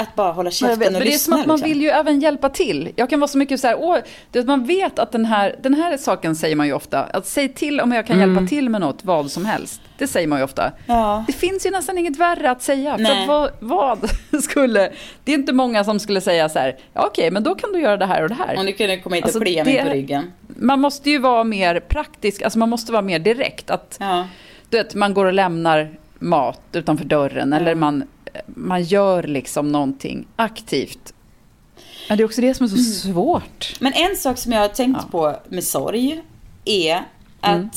[0.00, 1.04] att bara hålla käften vet, och lyssna.
[1.04, 1.68] Det är som att man liksom.
[1.68, 2.92] vill ju även hjälpa till.
[2.96, 3.98] Jag kan vara så mycket så här, åh,
[4.30, 7.02] det, man vet att den här, den här saken säger man ju ofta.
[7.02, 8.34] Att säg till om jag kan mm.
[8.34, 9.80] hjälpa till med något, vad som helst.
[9.98, 10.72] Det säger man ju ofta.
[10.86, 11.24] Ja.
[11.26, 12.98] Det finns ju nästan inget värre att säga.
[12.98, 14.10] För vad, vad,
[14.42, 14.92] skulle,
[15.24, 17.80] det är inte många som skulle säga så här, ja, okej, men då kan du
[17.80, 18.56] göra det här och det här.
[18.58, 20.32] Om du kunde komma hit och alltså, klia mig på ryggen.
[20.46, 23.70] Man måste ju vara mer praktisk, alltså man måste vara mer direkt.
[23.70, 24.26] Att, ja.
[24.68, 27.52] du vet, man går och lämnar mat utanför dörren.
[27.52, 28.04] Eller man,
[28.46, 31.14] man gör liksom någonting aktivt.
[32.08, 32.84] Men det är också det som är så mm.
[32.84, 33.76] svårt.
[33.80, 35.08] Men en sak som jag har tänkt ja.
[35.10, 36.22] på med sorg
[36.64, 37.02] är
[37.40, 37.70] att mm.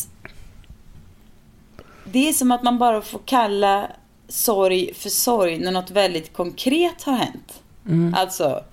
[2.05, 3.91] det är som att man bara får kalla
[4.27, 7.63] sorg för sorg när något väldigt konkret har hänt.
[7.85, 8.13] Mm.
[8.13, 8.63] Alltså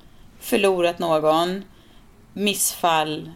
[0.40, 1.64] förlorat någon,
[2.33, 3.31] missfall.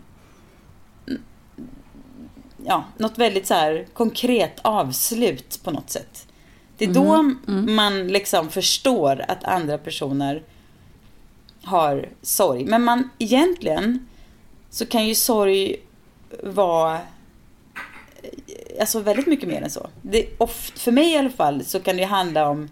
[2.67, 6.27] Ja, något väldigt så här konkret avslut på något sätt.
[6.79, 10.43] Det är då Mm, man liksom förstår att andra personer
[11.63, 12.65] har sorg.
[12.65, 14.07] Men man egentligen
[14.71, 15.77] så kan ju sorg
[16.43, 17.01] vara
[18.81, 19.91] alltså väldigt mycket mer än så.
[20.03, 22.69] Det, oft, för mig i alla fall så kan det handla om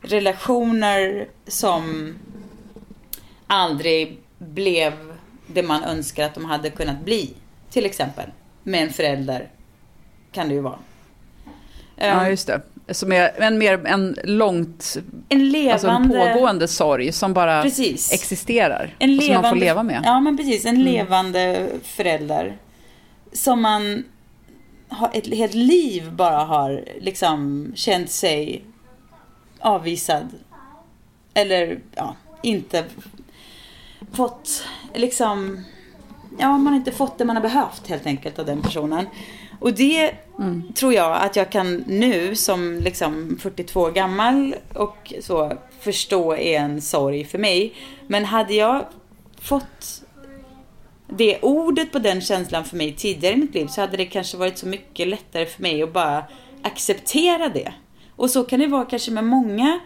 [0.00, 2.14] relationer som
[3.46, 4.92] aldrig blev
[5.46, 7.34] det man önskar att de hade kunnat bli.
[7.70, 8.30] Till exempel
[8.62, 9.50] med en förälder
[10.32, 10.78] kan det ju vara.
[11.96, 12.60] Ja, Um, just det.
[12.92, 14.96] Som är en mer en långt,
[15.28, 15.72] en levande...
[15.72, 18.12] alltså en pågående sorg som bara Precis.
[18.12, 18.96] existerar.
[18.98, 20.02] En och som man får leva med.
[20.04, 20.64] Ja, men precis.
[20.64, 20.84] En Mm.
[20.84, 22.56] levande förälder.
[23.32, 24.04] Som man
[24.88, 28.64] har ett helt liv bara har liksom känt sig
[29.60, 30.28] avvisad.
[31.34, 32.84] Eller ja, inte
[34.12, 35.64] fått liksom...
[36.38, 39.06] Ja, man har inte fått det man har behövt helt enkelt av den personen.
[39.60, 40.72] Och det Mm.
[40.74, 46.82] tror jag att jag kan nu som liksom 42 gammal och så förstå är en
[46.82, 47.74] sorg för mig.
[48.06, 48.86] Men hade jag
[49.40, 50.02] fått
[51.08, 54.36] det ordet på den känslan för mig tidigare i mitt liv så hade det kanske
[54.36, 56.24] varit så mycket lättare för mig att bara
[56.62, 57.72] acceptera det.
[58.16, 59.80] Och så kan det vara kanske med många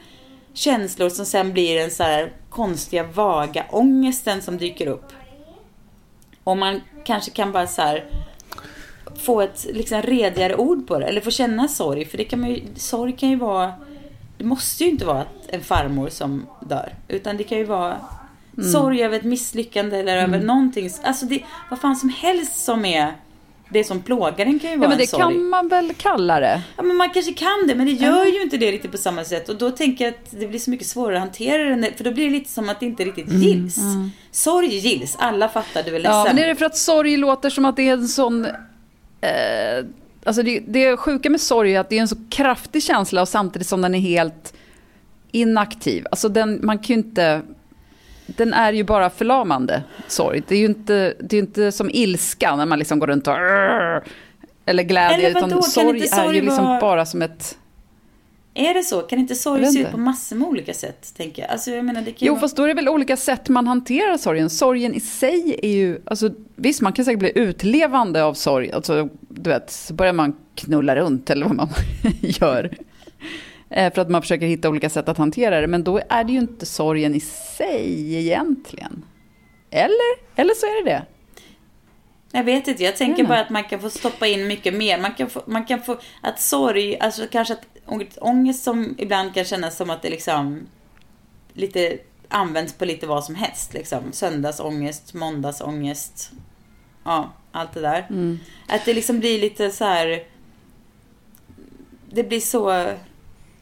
[0.55, 5.12] känslor som sen blir den så här konstiga vaga ångesten som dyker upp.
[6.45, 8.27] Och man kanske kan bara så här
[9.14, 11.07] få ett liksom redigare ord på det.
[11.07, 12.05] Eller få känna sorg.
[12.05, 13.73] För det kan man ju, sorg kan ju vara...
[14.38, 16.95] Det måste ju inte vara en farmor som dör.
[17.09, 17.97] Utan det kan ju vara
[18.73, 20.90] sorg över ett misslyckande eller över någonting.
[21.03, 23.14] Alltså det, vad fan som helst som är
[23.69, 25.23] det som plågar en kan ju vara Ja, men en det sorg.
[25.23, 26.62] kan man väl kalla det.
[26.77, 29.25] Ja, men man kanske kan det, men det gör ju inte det riktigt på samma
[29.25, 29.49] sätt.
[29.49, 31.92] Och då tänker jag att det blir så mycket svårare att hantera det.
[31.97, 33.77] För då blir det lite som att det inte riktigt gills.
[34.31, 36.12] Sorg gills, alla fattar du är ledsen.
[36.19, 38.47] Ja, men är det för att sorg låter som att det är en sån...
[39.20, 39.85] Eh,
[40.24, 43.29] alltså det, det sjuka med sorg är att det är en så kraftig känsla och
[43.29, 44.55] samtidigt som den är helt
[45.33, 46.07] inaktiv.
[46.11, 47.42] Alltså den, man kan inte...
[48.26, 50.42] Den är ju bara förlamande, sorg.
[50.48, 53.37] Det är ju inte, det är inte som ilska när man liksom går runt och...
[54.66, 57.59] Eller glädje, Eller vadå, utan sorg, inte är sorg ju liksom bara som ett...
[58.57, 59.01] Är det så?
[59.01, 61.51] Kan inte sorg se ut på massor med olika sätt, tänker jag?
[61.51, 62.40] Alltså, jag menar, det kan Jo, vara...
[62.40, 64.51] fast då är det väl olika sätt man hanterar sorgen.
[64.51, 66.01] Sorgen i sig är ju...
[66.07, 68.73] Alltså, visst, man kan säkert bli utlevande av sorg.
[68.73, 71.69] Alltså, du vet, så börjar man knulla runt eller vad man
[72.21, 72.77] gör.
[73.71, 75.66] Eh, För att man försöker hitta olika sätt att hantera det.
[75.66, 79.05] Men då är det ju inte sorgen i sig egentligen.
[79.71, 80.37] Eller?
[80.37, 81.03] Eller så är det det.
[82.33, 83.29] Jag vet inte, jag tänker Mm.
[83.29, 84.99] bara att man kan få stoppa in mycket mer.
[84.99, 89.35] Man kan få, man kan få att sorg, alltså kanske att ång- ångest som ibland
[89.35, 90.67] kan kännas som att det liksom
[91.53, 93.75] lite används på lite vad som helst.
[93.75, 94.12] Liksom.
[94.12, 96.31] Söndagsångest, måndagsångest,
[97.05, 98.07] ja, allt det där.
[98.11, 98.39] Mm.
[98.69, 100.23] Att det liksom blir lite så här.
[102.11, 102.87] Det blir så.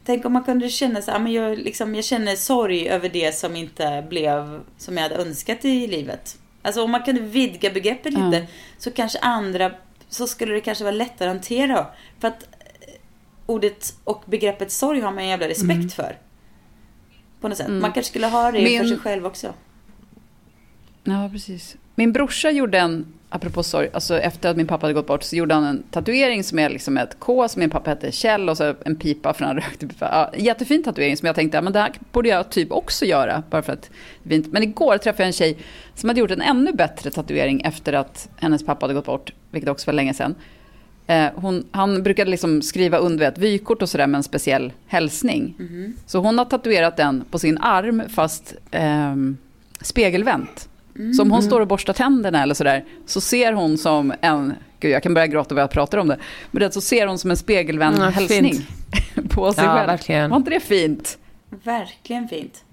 [0.04, 3.34] Tänk om man kunde känna så här, men jag, liksom, jag känner sorg över det
[3.34, 6.38] som inte blev som jag hade önskat i livet.
[6.64, 8.46] Alltså om man kunde vidga begreppet lite
[8.78, 9.72] så kanske andra,
[10.08, 11.86] så skulle det kanske vara lättare att hantera.
[12.18, 12.94] För att eh,
[13.46, 16.18] ordet och begreppet sorg har man en jävla respekt för.
[17.40, 17.70] På något sätt.
[17.70, 19.54] Man kanske skulle ha det för Min- sig själv också.
[21.04, 21.76] Ja, precis.
[21.94, 25.36] Min brorsa gjorde en, apropå sorg, alltså efter att min pappa hade gått bort så
[25.36, 28.56] gjorde han en tatuering som är liksom ett K som min pappa hette Kjell och
[28.56, 30.08] så en pipa för han rökte pipa.
[30.12, 33.42] Ja, jättefin tatuering som jag tänkte, men det här borde jag typ också göra.
[33.50, 33.90] Bara för att
[34.22, 34.52] det är fint.
[34.52, 35.58] Men igår träffade jag en tjej
[35.94, 39.70] som hade gjort en ännu bättre tatuering efter att hennes pappa hade gått bort, vilket
[39.70, 40.34] också var länge sedan.
[41.06, 45.54] Eh, hon, han brukade liksom skriva under ett vykort och sådär med en speciell hälsning.
[46.06, 49.36] Så hon har tatuerat den på sin arm fast ehm,
[49.80, 50.68] spegelvänt.
[51.16, 54.90] Så om hon står och borstar tänderna eller sådär, så ser hon som en, gud
[54.92, 56.18] jag kan börja gråta vad jag pratar om det,
[56.50, 58.54] men det, så ser hon som en spegelvänd Ja, hälsning
[59.14, 59.30] fint.
[59.30, 59.86] på sig Ja, själv.
[59.86, 60.30] verkligen.
[60.30, 61.18] Var inte det fint?
[61.64, 62.64] Verkligen fint.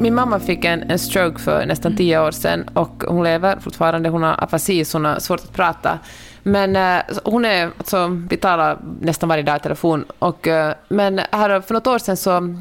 [0.00, 4.08] Min mamma fick en, en stroke för nästan tio år sedan och hon lever fortfarande.
[4.08, 5.98] Hon har afasi, så hon har svårt att prata.
[6.42, 10.04] Men eh, hon är, alltså, vi talar nästan varje dag i telefon.
[10.18, 12.54] Och, eh, men här, för något år sedan så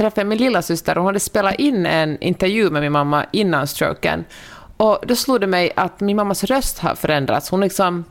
[0.00, 3.66] träffade min lilla syster och hon hade spelat in en intervju med min mamma innan
[3.66, 4.24] stroken.
[4.76, 7.50] Och då slog det mig att min mammas röst har förändrats.
[7.50, 8.04] Hon liksom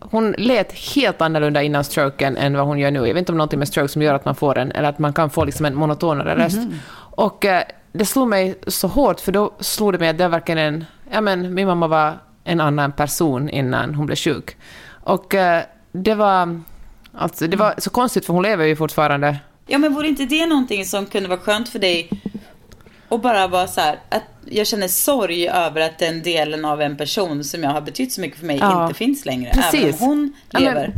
[0.00, 2.98] hon lät helt annorlunda innan stroken än vad hon gör nu.
[2.98, 4.72] Jag vet inte om det är någonting med stroke som gör att man får en,
[4.72, 6.58] eller att man kan få liksom en monotonare röst.
[6.96, 10.30] Och eh, det slog mig så hårt, för då slog det mig att det var
[10.30, 10.84] verkligen en...
[11.10, 14.56] Ja, men min mamma var en annan person innan hon blev sjuk.
[15.04, 16.60] Och eh, det var...
[17.12, 19.36] Alltså, det var så konstigt, för hon lever ju fortfarande.
[19.70, 22.10] Ja, men vore inte det någonting som kunde vara skönt för dig
[23.08, 26.96] Och bara vara så här, att jag känner sorg över att den delen av en
[26.96, 28.82] person som jag har betytt så mycket för mig Ja.
[28.86, 29.50] inte finns längre.
[29.54, 29.74] Precis.
[29.84, 30.92] Även om hon Ja, men- lever.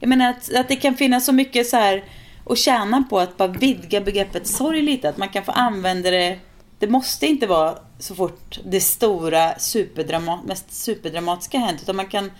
[0.00, 2.04] Jag menar att, att det kan finnas så mycket så här
[2.46, 5.08] att tjäna på att bara vidga begreppet sorg lite.
[5.08, 6.38] Att man kan få använda det.
[6.78, 11.82] Det måste inte vara så fort det stora, superdrama, mest superdramatiska har hänt.
[11.82, 12.30] Utan man kan,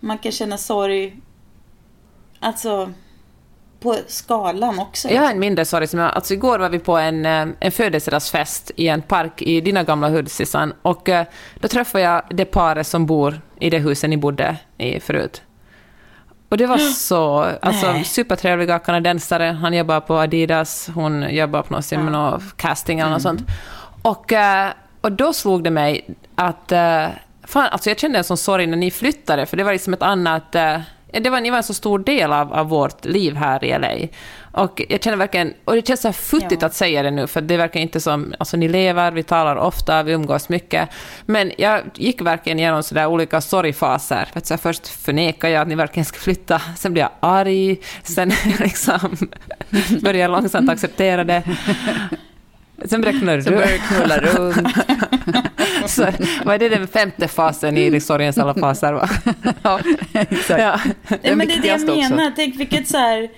[0.00, 1.16] man kan känna sorg,
[2.40, 2.92] alltså
[3.86, 5.08] på skalan också.
[5.08, 5.86] Jag har en mindre sorg.
[5.86, 9.60] Som jag, alltså igår var vi på en, eh, en födelsedagsfest i en park i
[9.60, 10.72] dina gamla hus, Sissan.
[10.82, 11.26] Och eh,
[11.60, 15.42] då träffade jag det paret som bor i det huset ni bodde i förut.
[16.48, 18.04] Och det var så alltså, Nej.
[18.04, 19.44] supertrevliga kanadensare.
[19.44, 23.40] Han jobbar på Adidas, hon jobbar på något, något casting eller något sånt.
[24.02, 24.70] Och, eh,
[25.00, 26.72] och då slog det mig att...
[27.48, 30.02] Fan, alltså jag kände en sån sorg när ni flyttade, för det var liksom ett
[30.02, 30.56] annat...
[31.20, 34.08] Det var, ni var en så stor del av, av vårt liv här i LA.
[34.52, 35.54] Och jag känner verkligen...
[35.64, 36.66] Och det känns så futtigt Ja.
[36.66, 38.34] att säga det nu, för det verkar inte som...
[38.38, 40.88] Alltså ni lever, vi talar ofta, vi umgås mycket.
[41.26, 44.28] Men jag gick verkligen igenom så där olika sorgfaser.
[44.32, 47.10] För att så här, först förnekade jag att ni verkligen ska flytta, sen blev jag
[47.20, 49.16] arg, sen liksom
[50.00, 51.42] började jag långsamt acceptera det.
[52.84, 54.68] Sen började jag knulla Så börjar det knulla runt.
[55.86, 56.06] så,
[56.44, 58.92] vad är det den femte fasen i sorgens alla faser?
[58.92, 59.08] Va?
[59.62, 59.80] Ja,
[60.12, 60.62] exakt.
[60.62, 60.80] Ja.
[61.22, 61.94] Den men det är det jag också.
[61.94, 62.32] menar.
[62.36, 63.30] Tänk vilket så här...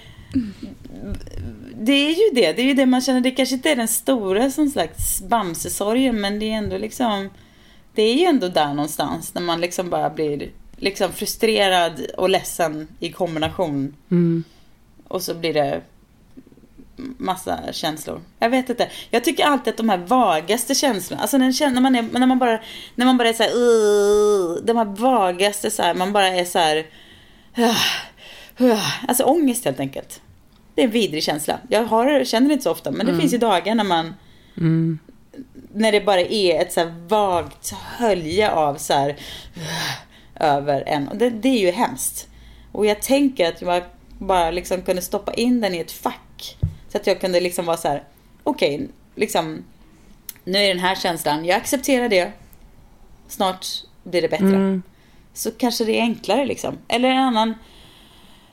[1.81, 2.53] Det är ju det.
[2.53, 3.21] Det är ju det man känner.
[3.21, 6.21] Det kanske inte är den stora som slags bamsesorgen.
[6.21, 7.31] Men det är ändå liksom...
[7.95, 9.35] Det är ju ändå där någonstans.
[9.35, 13.95] När man liksom bara blir liksom frustrerad och ledsen i kombination.
[14.11, 14.45] Mm.
[15.09, 15.81] Och så blir det
[17.19, 18.21] massa känslor.
[18.39, 18.89] Jag vet inte.
[19.11, 22.39] Jag tycker alltid att de här vagaste känslorna, alltså när, när, man, är, när man
[22.39, 22.61] bara,
[22.95, 26.45] när man bara är så här, "Ugh", de här vagaste så här, man bara är
[26.45, 26.87] så här,
[27.57, 27.77] "Ugh,
[28.59, 30.21] ugh", alltså ångest helt enkelt.
[30.75, 31.59] Det är en vidrig känsla.
[31.69, 34.15] Jag har, känner det inte så ofta, men det finns ju dagar när man,
[34.57, 34.99] Mm.
[35.75, 39.09] när det bara är ett så här vagt hölje av så här,
[39.57, 39.93] "Ugh",
[40.41, 41.09] över en.
[41.09, 42.29] Och det, det är ju hemskt.
[42.73, 43.83] Och jag tänker att jag
[44.19, 46.21] bara liksom kunde stoppa in den i ett fack.
[46.89, 48.05] Så att jag kunde liksom vara så här,
[48.43, 49.65] okej, liksom,
[50.45, 52.33] nu är den här känslan, jag accepterar det.
[53.29, 53.67] Snart
[54.03, 54.47] blir det bättre.
[54.47, 54.83] Mm.
[55.33, 56.79] Så kanske det är enklare liksom.
[56.89, 57.55] Eller en annan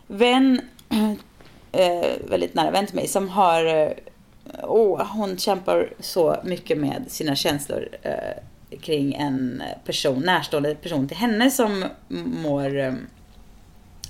[0.08, 0.62] vän,
[1.72, 3.92] eh, väldigt nära vän till mig, som har, eh,
[4.64, 11.18] åh, hon kämpar så mycket med sina känslor eh, kring en person, närstående person till
[11.18, 11.86] henne som
[12.44, 12.78] mår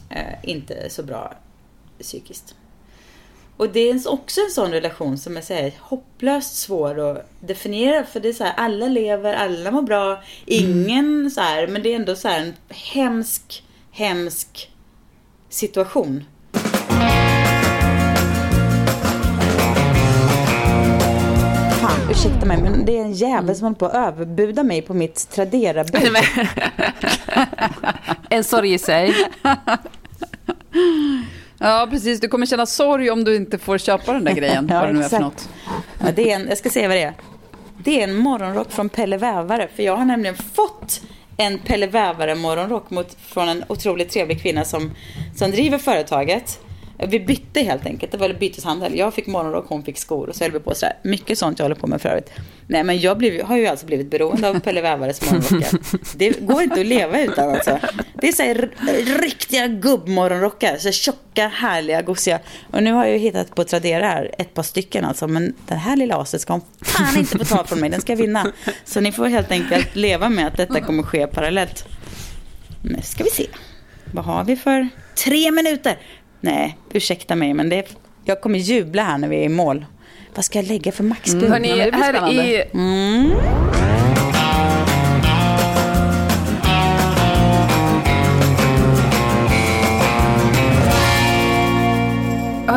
[0.10, 1.34] eh, inte så bra
[2.00, 2.56] psykiskt.
[3.58, 8.04] Och det är också en sån relation som är så här, hopplöst svår att definiera.
[8.04, 10.24] För det är så här, alla lever, alla mår bra.
[10.46, 14.72] Ingen så här, men det är ändå så här en hemsk, hemsk
[15.50, 16.24] situation.
[21.82, 24.94] Fan, ursäkta mig, men det är en jävel som håller på att överbuda mig på
[24.94, 26.16] mitt Tradera-bud.
[28.30, 29.16] en sorg i sig.
[31.60, 32.20] Ja, precis.
[32.20, 34.68] Du kommer känna sorg om du inte får köpa den där grejen.
[34.72, 35.22] Ja, vad det nu är för exakt.
[35.22, 35.50] något.
[36.00, 37.14] Ja, det är en, jag ska säga vad det är.
[37.78, 39.68] Det är en morgonrock från Pelle Vävare.
[39.76, 41.02] För jag har nämligen fått
[41.38, 44.92] en Pelle Vävare morgonrock mot, från en otroligt trevlig kvinna som,
[45.36, 46.60] som driver företaget.
[46.98, 48.12] Vi bytte helt enkelt.
[48.12, 48.98] Det var byteshandel.
[48.98, 50.30] Jag fick morgonrock, hon fick skor.
[50.30, 50.96] Och så höll vi på sådär.
[51.02, 52.32] Mycket sånt jag håller på med för övrigt.
[52.68, 55.80] Nej, men jag blev, har ju alltså blivit beroende av Pelle Vävares morgonrockar.
[56.18, 57.80] Det går inte att leva utan alltså.
[58.22, 58.70] Det är så här,
[59.22, 60.78] riktiga gubbmorgonrockar.
[60.78, 62.40] Så här tjocka, härliga, gosiga.
[62.72, 65.28] Och nu har jag ju hittat på Tradera här ett par stycken alltså.
[65.28, 67.90] Men den här lilla aset ska hon fan inte få ta från mig.
[67.90, 68.52] Den ska jag vinna.
[68.86, 71.86] Så ni får helt enkelt leva med att detta kommer ske parallellt.
[72.82, 73.48] Nu ska vi se.
[74.12, 74.90] Vad har vi för
[75.24, 75.98] tre minuter?
[76.46, 77.86] Nej, ursäkta mig, men det är,
[78.26, 79.86] jag kommer jubla här när vi är i mål.
[80.36, 81.52] Vad ska jag lägga för maxbud?
[81.52, 82.64] Det blir här i...
[82.74, 83.32] Mm.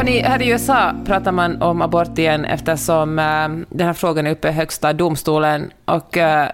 [0.09, 4.31] Hörni, här i USA pratar man om abort igen eftersom äh, den här frågan är
[4.31, 5.71] uppe i högsta domstolen.
[5.85, 6.49] Och äh,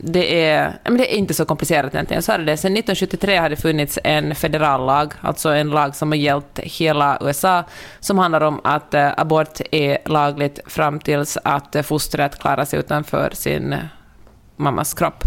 [0.00, 2.22] det, är, men det är inte så komplicerat egentligen.
[2.22, 2.56] Så är det.
[2.56, 7.18] Sedan 1973 har det funnits en federal lag, alltså en lag som har gällt hela
[7.20, 7.64] USA,
[8.00, 13.30] som handlar om att äh, abort är lagligt fram tills att fostret klarar sig utanför
[13.32, 13.76] sin
[14.56, 15.24] mammas kropp.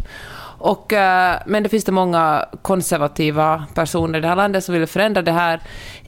[0.63, 4.87] Och, eh, men det finns det många konservativa personer i det här landet som vill
[4.87, 5.61] förändra det här.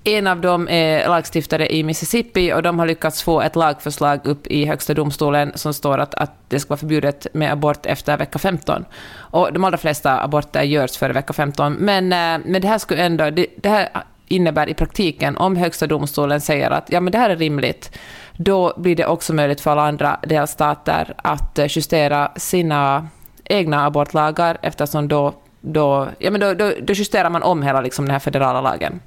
[0.03, 4.47] En av dem är lagstiftare i Mississippi och de har lyckats få ett lagförslag upp
[4.47, 8.39] i högsta domstolen som står att, att det ska vara förbjudet med abort efter vecka
[8.39, 8.85] 15.
[9.15, 13.03] Och de allra flesta aborter görs före vecka 15, men, eh, men det här skulle
[13.03, 13.29] ändå...
[13.29, 13.89] Det, det här
[14.27, 17.97] innebär i praktiken, om Högsta domstolen säger att ja, men det här är rimligt,
[18.37, 23.07] då blir det också möjligt för alla andra delstater att eh, justera sina
[23.45, 28.05] egna abortlagar eftersom då, då, ja, men då, då, då justerar man om hela liksom,
[28.05, 28.99] den här federala lagen.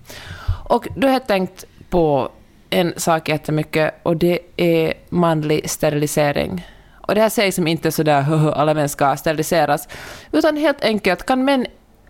[0.69, 2.29] Och då har jag tänkt på
[2.71, 6.67] en sak jättemycket och det är manlig sterilisering.
[7.09, 9.89] Och det här sägs som liksom inte sådär alla män ska steriliseras,
[10.33, 11.67] utan helt enkelt kan män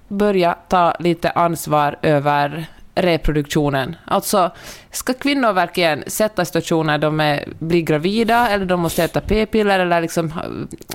[0.08, 2.66] börja ta lite ansvar över
[2.98, 3.96] reproduktionen.
[4.04, 4.50] Alltså,
[4.90, 10.00] ska kvinnor verkligen sätta situationer de är, blir gravida, eller de måste äta p-piller, eller
[10.00, 10.32] liksom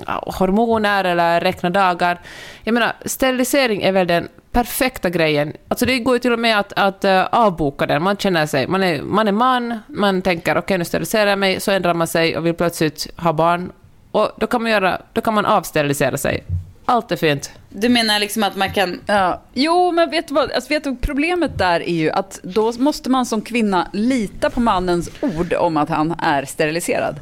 [0.06, 2.20] hormoner, eller räkna dagar?
[2.62, 5.52] Jag menar, sterilisering är väl den perfekta grejen.
[5.68, 8.02] Alltså det går ju till och med att, att uh, avboka den.
[8.02, 11.38] Man känner sig, man är, man är man, man tänker okej okay, nu steriliserar jag
[11.38, 13.72] mig, så ändrar man sig och vill plötsligt ha barn.
[14.10, 16.44] Och då kan man, göra, då kan man avsterilisera sig.
[16.84, 17.50] Allt är fint.
[17.68, 19.00] Du menar liksom att man kan...
[19.06, 19.42] Ja.
[19.54, 20.52] Jo, men vet du vad?
[20.52, 24.60] Alltså, vet du, problemet där är ju att då måste man som kvinna lita på
[24.60, 27.16] mannens ord om att han är steriliserad.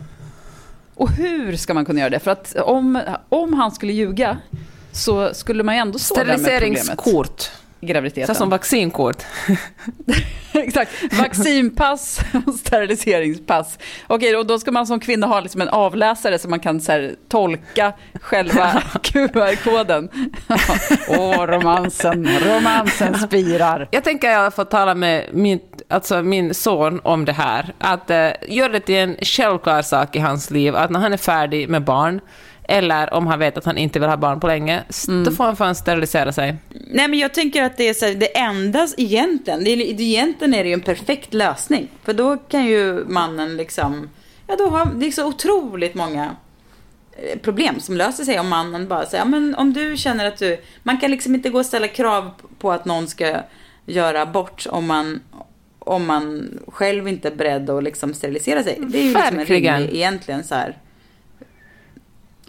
[0.94, 2.18] Och hur ska man kunna göra det?
[2.18, 4.38] För att om, om han skulle ljuga
[4.92, 6.56] så skulle man ju ändå stå där med problemet.
[6.56, 7.50] Steriliseringskort
[7.82, 8.34] graviditeten.
[8.34, 9.22] Så som vaccinkort.
[10.62, 10.90] Exakt.
[11.12, 13.78] Vaccinpass och steriliseringspass.
[14.06, 16.92] Okej, och då ska man som kvinna ha liksom en avläsare så man kan så
[16.92, 20.08] här, tolka själva QR-koden.
[21.08, 23.88] Åh, romansen, romansen spirar.
[23.90, 27.74] Jag tänker att jag får tala med min, alltså min son om det här.
[27.78, 28.16] Att uh,
[28.48, 31.84] göra det till en självklar sak i hans liv, att när han är färdig med
[31.84, 32.20] barn,
[32.68, 35.24] eller om han vet att han inte vill ha barn på länge, mm.
[35.24, 36.56] då får han fan sterilisera sig.
[36.90, 39.94] Nej, men jag tänker att det är så här, det enda egentligen, det är,
[40.42, 41.88] egentligen är det ju en perfekt lösning.
[42.02, 44.10] För då kan ju mannen liksom,
[44.46, 46.36] ja då har, det är så otroligt många
[47.12, 50.38] eh, problem som löser sig om mannen bara säger, ja men om du känner att
[50.38, 53.40] du, man kan liksom inte gå och ställa krav på att någon ska
[53.86, 55.20] göra abort om man,
[55.78, 58.78] om man själv inte är beredd att liksom sterilisera sig.
[58.80, 60.78] Det är ju liksom en rimlig, egentligen så här,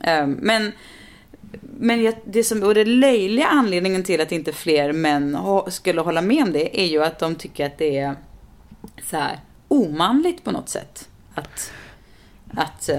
[0.03, 0.37] Ehm,
[1.61, 5.37] men men det, som, och det löjliga anledningen till att inte fler män
[5.67, 8.15] skulle hålla med om det är ju att de tycker att det är
[9.09, 11.09] så här omanligt på något sätt.
[11.35, 11.71] Att,
[12.53, 12.95] att uh,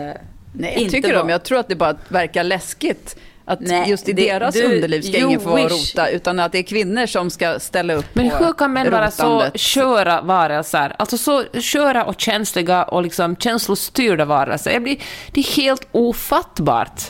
[0.52, 1.28] Nej, inte tycker de.
[1.28, 3.16] Jag tror att det bara verkar läskigt.
[3.46, 5.70] Att Nej, just i det, deras du, underliv ska ingen få wish.
[5.70, 9.10] rota, utan att det är kvinnor som ska ställa upp Men hur kan män vara
[9.10, 10.96] så sköra varelser?
[10.98, 14.80] Alltså så sköra och känsliga och liksom känslostyrda varelser.
[14.80, 14.98] Blir,
[15.32, 17.02] det är helt ofattbart.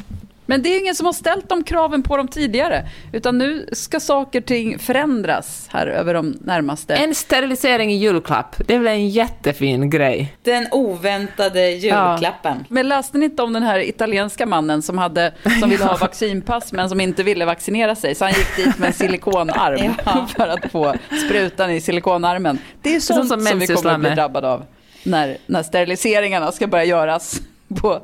[0.47, 2.89] Men det är ingen som har ställt de kraven på dem tidigare.
[3.13, 6.95] Utan nu ska saker och ting förändras här över de närmaste...
[6.95, 10.37] En sterilisering i julklapp, det är väl en jättefin grej?
[10.43, 12.57] Den oväntade julklappen.
[12.59, 12.67] Ja.
[12.69, 16.73] Men läste ni inte om den här italienska mannen som, hade, som ville ha vaccinpass
[16.73, 18.15] men som inte ville vaccinera sig?
[18.15, 20.27] Så han gick dit med en silikonarm ja.
[20.37, 20.95] för att få
[21.27, 22.59] sprutan i silikonarmen.
[22.83, 24.65] Det är sånt som, som vi kommer att bli drabbade av
[25.05, 27.41] när, när steriliseringarna ska börja göras
[27.81, 28.03] på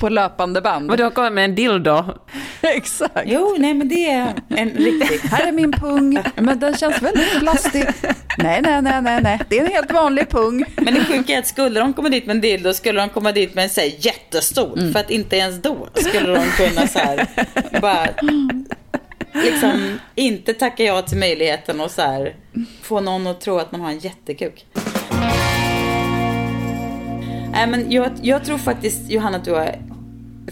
[0.00, 0.90] på löpande band.
[0.90, 2.04] Och du har kommit med en dildo.
[2.60, 3.22] Exakt.
[3.24, 5.18] Jo, nej men det är en riktig.
[5.30, 7.84] Här är min pung, men den känns väldigt plastig.
[8.38, 10.64] Nej, nej, nej, nej, nej, det är en helt vanlig pung.
[10.76, 13.32] Men det sjuka är att skulle de komma dit med en dildo skulle de komma
[13.32, 14.78] dit med en säg jättestor.
[14.78, 14.92] Mm.
[14.92, 17.26] För att inte ens då skulle de kunna så här
[17.80, 18.08] bara
[19.32, 22.34] liksom inte tacka ja till möjligheten och så här
[22.82, 24.66] få någon att tro att man har en jättekuk.
[27.52, 29.74] Nej, men jag, jag tror faktiskt, Johanna, att du har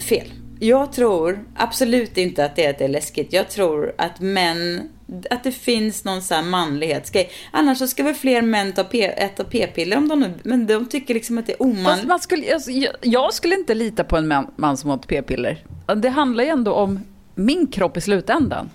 [0.03, 0.27] fel.
[0.59, 3.33] Jag tror absolut inte att det är, att det är läskigt.
[3.33, 4.89] Jag tror att män,
[5.29, 7.29] att det finns någon sån här manlighetsgrej.
[7.51, 11.13] Annars så ska väl fler män ta p, äta p-piller om de men de tycker
[11.13, 12.07] liksom att det är omanligt.
[12.07, 15.63] Man skulle, alltså, jag, jag, skulle inte lita på en man, man som åt p-piller.
[15.95, 16.99] Det handlar ju ändå om
[17.35, 18.69] min kropp i slutändan.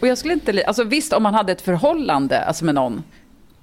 [0.00, 3.02] Och jag skulle inte, alltså visst om man hade ett förhållande alltså med någon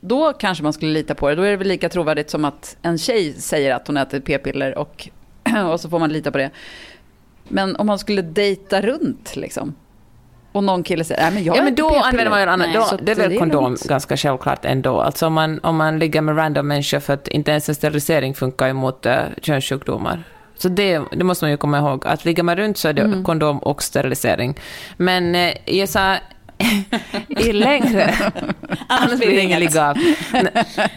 [0.01, 1.35] då kanske man skulle lita på det.
[1.35, 4.77] Då är det väl lika trovärdigt som att en tjej säger att hon äter p-piller
[4.77, 5.09] och,
[5.71, 6.49] och så får man lita på det.
[7.47, 9.75] Men om man skulle dejta runt liksom.
[10.51, 12.97] Och någon kille säger, nej men jag Ja men då använder man ju annat, då,
[13.01, 15.01] det är väl kondom det ganska självklart ändå.
[15.01, 18.33] Alltså om man, om man ligger med random människor för att inte ens en sterilisering
[18.33, 20.23] funkar ju mot uh, könssjukdomar.
[20.55, 23.01] Så det, det, måste man ju komma ihåg, att ligger man runt så är det
[23.01, 23.23] mm.
[23.23, 24.57] kondom och sterilisering.
[24.97, 26.15] Men eh, jag sa
[27.27, 28.15] i längre.
[28.87, 29.95] Annars blir det ingen ligga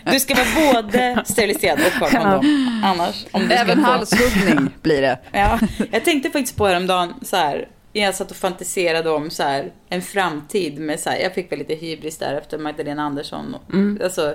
[0.05, 2.81] Du ska vara både steriliserad och ha kondom.
[2.85, 5.19] Annars, om du Även halshuggning blir det.
[5.33, 5.59] Ja,
[5.91, 7.69] jag tänkte faktiskt på häromdagen så här.
[7.93, 11.59] Jag satt och fantiserade om så här, en framtid med så här, jag fick väl
[11.59, 13.57] lite hybris där efter Magdalena Andersson.
[13.73, 14.01] Mm.
[14.05, 14.35] Alltså,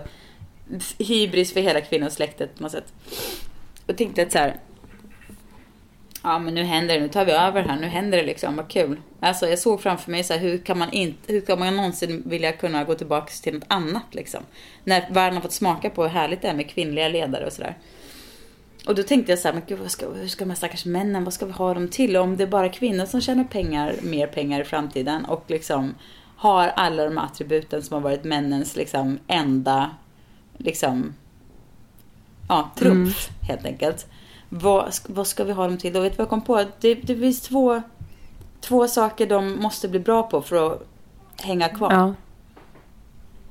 [0.98, 2.94] hybris för hela kvinnosläktet på något sätt.
[3.88, 4.56] Och tänkte att så här,
[6.28, 8.68] ja men nu händer det, nu tar vi över här, nu händer det liksom, vad
[8.68, 9.02] kul.
[9.20, 12.24] Alltså jag såg framför mig så här, hur kan man inte, hur kan man någonsin
[12.26, 14.44] vilja kunna gå tillbaka till något annat liksom?
[14.84, 17.76] När världen har fått smaka på hur härligt det är med kvinnliga ledare och sådär.
[18.88, 21.24] Och då tänkte jag så här, men gud, ska, hur ska de här stackars männen,
[21.24, 22.18] vad ska vi ha dem till?
[22.18, 25.96] Om det är bara kvinnor som tjänar pengar, mer pengar i framtiden och liksom
[26.36, 29.90] har alla de attributen som har varit männens liksom enda,
[30.58, 31.14] liksom,
[32.50, 33.48] ja, trumf mm.
[33.48, 34.08] helt enkelt.
[34.50, 35.94] Vad, vad ska vi ha dem till?
[35.94, 36.66] Då vet du vad jag kom på?
[36.80, 37.82] Det, det finns två,
[38.62, 40.88] två saker de måste bli bra på för att
[41.42, 41.94] hänga kvar.
[41.94, 42.14] Ja.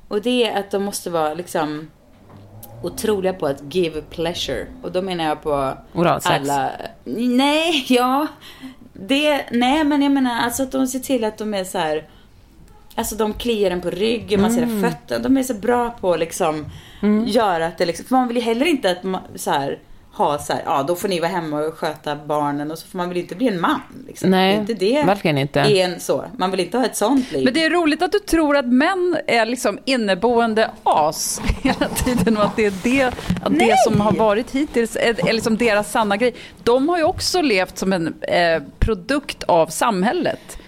[0.09, 1.91] Och det är att de måste vara liksom
[2.83, 4.67] otroliga på att give pleasure.
[4.83, 6.35] Och då menar jag på Oralsex.
[6.35, 6.71] alla...
[7.05, 8.27] Nej, ja.
[8.93, 12.09] Det, nej, men jag menar alltså att de ser till att de är så här...
[12.95, 14.83] Alltså de kliar en på ryggen, man ser mm.
[14.83, 15.23] fötterna.
[15.23, 16.67] De är så bra på att liksom
[17.03, 17.27] mm.
[17.27, 18.07] göra att det liksom...
[18.07, 19.79] För man vill ju heller inte att man, så här
[20.17, 22.99] ha så här, ja då får ni vara hemma och sköta barnen och så får
[22.99, 23.81] man väl inte bli en man.
[24.07, 24.31] Liksom.
[24.31, 25.61] Nej, inte det verkligen inte.
[25.61, 26.25] En, så.
[26.39, 27.45] Man vill inte ha ett sånt liv.
[27.45, 32.37] Men det är roligt att du tror att män är liksom inneboende as hela tiden
[32.37, 33.03] och att det är det,
[33.43, 36.35] att det som har varit hittills är, är liksom deras sanna grej.
[36.63, 40.59] De har ju också levt som en eh, produkt av samhället.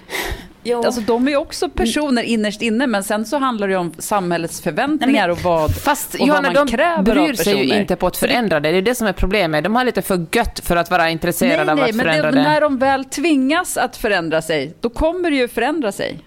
[0.68, 0.84] Jo.
[0.84, 5.12] Alltså, de är också personer innerst inne, men sen så handlar det om samhällets förväntningar
[5.12, 7.96] Nej, men, och vad, fast, och Johanna, vad man kräver de bryr sig ju inte
[7.96, 8.70] på att förändra det.
[8.70, 9.64] Det är det som är problemet.
[9.64, 12.34] De har lite för gött för att vara intresserade nej, av nej, att förändra det.
[12.34, 16.18] Nej, men när de väl tvingas att förändra sig, då kommer det ju förändra sig.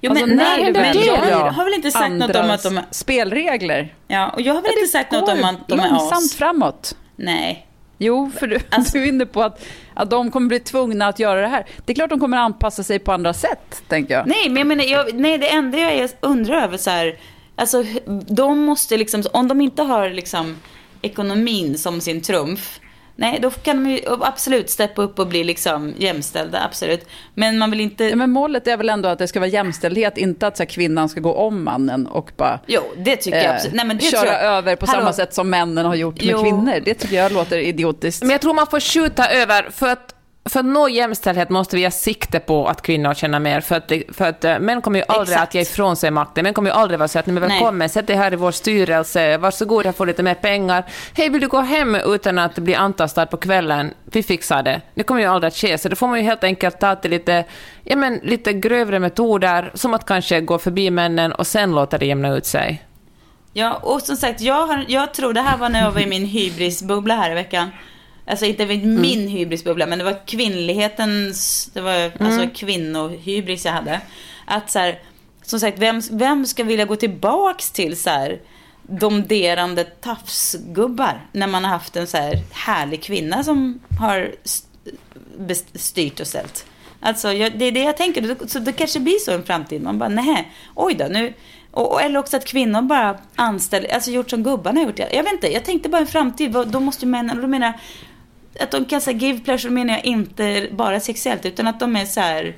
[0.00, 2.80] Jo, men, alltså, nej, men det, jag har väl inte sagt något om att de...
[2.90, 3.94] Spelregler.
[4.08, 5.90] Ja, och jag har väl ja, inte sagt något om att de är as.
[5.90, 6.96] långsamt framåt.
[7.16, 7.66] Nej.
[7.98, 9.64] Jo, för du, alltså, du är inne på att,
[9.98, 11.66] att de kommer bli tvungna att göra det här.
[11.84, 14.26] Det är klart de kommer anpassa sig på andra sätt, tänker jag.
[14.26, 17.16] Nej, men jag menar, jag, nej, det enda jag undrar över så här,
[17.56, 17.84] alltså
[18.26, 20.56] de måste liksom, om de inte har liksom
[21.02, 22.80] ekonomin som sin trumf,
[23.20, 27.08] Nej, då kan de ju absolut steppa upp och bli liksom jämställda, absolut.
[27.34, 28.04] Men man vill inte...
[28.04, 30.68] Ja, men målet är väl ändå att det ska vara jämställdhet, inte att så här,
[30.68, 32.60] kvinnan ska gå om mannen och bara...
[32.66, 33.74] Jo, det tycker jag absolut.
[33.74, 34.42] Nej, men det köra jag...
[34.42, 35.00] över på Hallå.
[35.00, 36.42] samma sätt som männen har gjort med jo.
[36.42, 36.80] kvinnor.
[36.84, 38.22] Det tycker jag låter idiotiskt.
[38.22, 40.14] Men jag tror man får skjuta över, för att
[40.48, 43.92] för att nå jämställdhet måste vi ha sikte på att kvinnor känner mer, för att,
[44.12, 45.48] för att uh, män kommer ju aldrig Exakt.
[45.48, 46.42] att ge ifrån sig makten.
[46.42, 48.50] Män kommer ju aldrig vara så att ni är välkommen, sätt dig här i vår
[48.50, 50.84] styrelse, varsågod, jag får lite mer pengar.
[51.14, 53.94] Hej, vill du gå hem utan att bli antastad på kvällen?
[54.04, 54.80] Vi fixar det.
[54.94, 57.10] Det kommer ju aldrig att ske, så då får man ju helt enkelt ta till
[57.10, 57.44] lite,
[57.84, 62.06] ja, men, lite grövre metoder, som att kanske gå förbi männen och sen låta det
[62.06, 62.84] jämna ut sig.
[63.52, 66.06] Ja, och som sagt, jag, har, jag tror det här var när jag var i
[66.06, 67.70] min hybrisbubbla här i veckan.
[68.28, 69.00] Alltså inte mm.
[69.00, 72.40] min hybrisbubbla, men det var kvinnlighetens, det var alltså mm.
[72.40, 74.00] alltså kvinnohybris jag hade.
[74.46, 74.98] Att så här,
[75.42, 78.40] som sagt, vem, vem ska vilja gå tillbaks till så här
[78.82, 84.34] domderande tafsgubbar när man har haft en så här härlig kvinna som har
[85.74, 86.66] styrt och ställt.
[87.00, 88.48] Alltså, jag, det är det jag tänker.
[88.48, 89.82] Så det kanske blir så i en framtid.
[89.82, 91.34] Man bara, nej, oj då, nu...
[91.70, 94.98] Och, eller också att kvinnor bara anställer, alltså gjort som gubbarna har gjort.
[94.98, 97.74] Jag vet inte, jag tänkte bara en framtid, då måste ju männen, då menar jag,
[98.60, 102.04] att de kan säga give pleasure menar jag inte bara sexuellt utan att de är
[102.04, 102.56] så här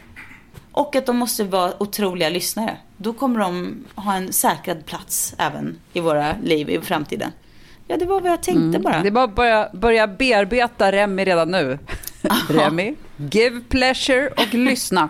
[0.72, 2.76] och att de måste vara otroliga lyssnare.
[2.96, 7.32] Då kommer de ha en säkrad plats även i våra liv i framtiden.
[7.86, 8.82] Ja, det var vad jag tänkte mm.
[8.82, 9.02] bara.
[9.02, 11.78] Det är bara att börja, börja bearbeta Remi redan nu.
[12.48, 15.08] Remi, give pleasure och lyssna.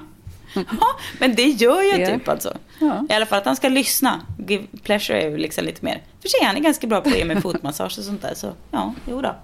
[0.54, 0.86] ja,
[1.18, 2.56] men det gör jag typ alltså.
[2.78, 3.06] Ja.
[3.10, 4.20] I alla fall att han ska lyssna.
[4.48, 6.02] Give pleasure är ju liksom lite mer.
[6.22, 8.34] För sig han är ganska bra på att ge mig fotmassage och sånt där.
[8.34, 9.34] Så ja, jo då.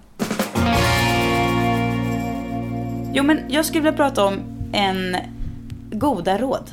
[3.16, 4.40] Jo, men jag skulle vilja prata om
[4.72, 5.16] en
[5.90, 6.70] goda råd.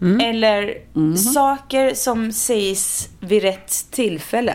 [0.00, 0.20] Mm.
[0.20, 1.16] Eller mm.
[1.16, 4.54] saker som sägs vid rätt tillfälle.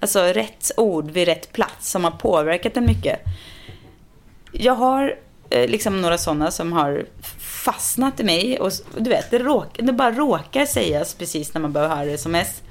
[0.00, 3.20] Alltså rätt ord vid rätt plats som har påverkat en mycket.
[4.52, 5.14] Jag har
[5.50, 7.06] eh, liksom några sådana som har
[7.64, 8.60] fastnat i mig.
[8.60, 12.18] Och du vet, det, råk, det bara råkar sägas precis när man behöver höra det
[12.18, 12.62] som mest.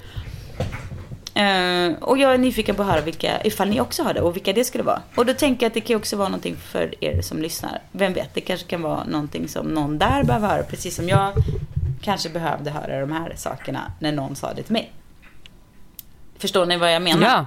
[1.38, 4.36] Uh, och jag är nyfiken på att höra vilka, ifall ni också har det och
[4.36, 5.02] vilka det skulle vara.
[5.16, 7.82] Och då tänker jag att det kan också vara någonting för er som lyssnar.
[7.92, 10.64] Vem vet, det kanske kan vara någonting som någon där behöver höra.
[10.64, 11.34] Precis som jag
[12.02, 14.92] kanske behövde höra de här sakerna när någon sa det till mig.
[16.38, 17.28] Förstår ni vad jag menar?
[17.28, 17.46] Ja.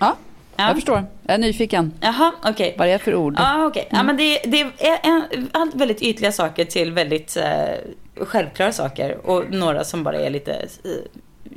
[0.00, 0.16] Ja,
[0.56, 0.66] ja.
[0.66, 1.04] jag förstår.
[1.22, 1.92] Jag är nyfiken.
[2.00, 2.50] Jaha, okej.
[2.52, 2.74] Okay.
[2.78, 3.34] Vad är det för ord?
[3.38, 3.86] Ja, okej.
[3.86, 3.98] Okay.
[3.98, 3.98] Mm.
[3.98, 9.26] Ja, men det, det är en, en, väldigt ytliga saker till väldigt uh, självklara saker.
[9.26, 10.90] Och några som bara är lite uh,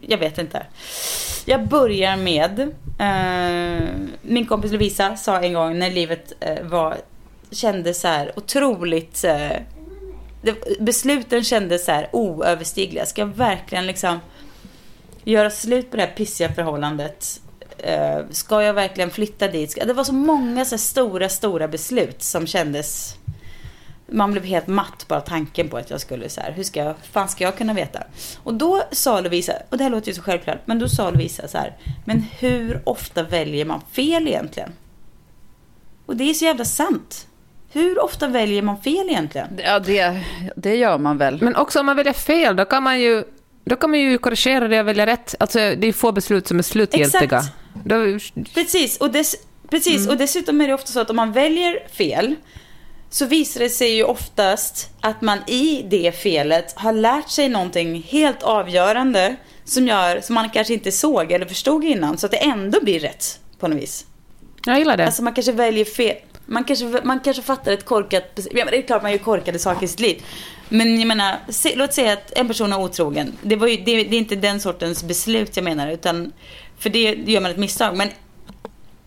[0.01, 0.65] jag vet inte.
[1.45, 2.59] Jag börjar med,
[2.99, 3.87] eh,
[4.21, 6.97] min kompis Lovisa sa en gång när livet eh, var,
[7.51, 9.51] kändes så här otroligt, eh,
[10.41, 13.05] det, besluten kändes så här oöverstigliga.
[13.05, 14.19] Ska jag verkligen liksom
[15.23, 17.41] göra slut på det här pissiga förhållandet?
[17.77, 19.71] Eh, ska jag verkligen flytta dit?
[19.71, 23.15] Ska- Det var så många så här, stora, stora beslut som kändes...
[24.11, 26.95] Man blev helt matt bara tanken på att jag skulle så här, hur ska jag,
[27.11, 28.03] fan ska jag kunna veta?
[28.43, 31.47] Och då sa Lovisa, och det här låter ju så självklart, men då sa Lovisa
[31.47, 34.71] så här, men hur ofta väljer man fel egentligen?
[36.05, 37.27] Och det är så jävla sant.
[37.71, 39.59] Hur ofta väljer man fel egentligen?
[39.63, 40.23] Ja, det,
[40.55, 41.41] det gör man väl.
[41.41, 43.23] Men också om man väljer fel, då kan man ju,
[43.65, 45.35] då kan man ju korrigera det och välja rätt.
[45.39, 47.23] Alltså, det är få beslut som är slutgiltiga.
[47.23, 47.47] Exakt.
[47.73, 48.19] Då,
[48.53, 49.35] Precis, och, dess,
[49.69, 52.35] precis och dessutom är det ofta så att om man väljer fel
[53.09, 58.03] så visar det sig ju oftast att man i det felet har lärt sig någonting
[58.03, 59.35] helt avgörande
[59.65, 62.99] som, gör, som man kanske inte såg eller förstod innan så att det ändå blir
[62.99, 64.05] rätt på något vis.
[64.65, 65.05] jag gillar det.
[65.05, 66.15] Alltså man kanske väljer fel.
[66.45, 68.31] Man kanske, man kanske fattar ett korkat.
[68.35, 70.23] Ja, men det är klart man gör korkade saker i sitt liv.
[70.69, 73.37] Men jag menar, se, låt säga att en person är otrogen.
[73.41, 75.87] Det, ju, det, det är inte den sortens beslut jag menar.
[75.91, 76.31] Utan,
[76.79, 77.97] för det gör man ett misstag.
[77.97, 78.09] Men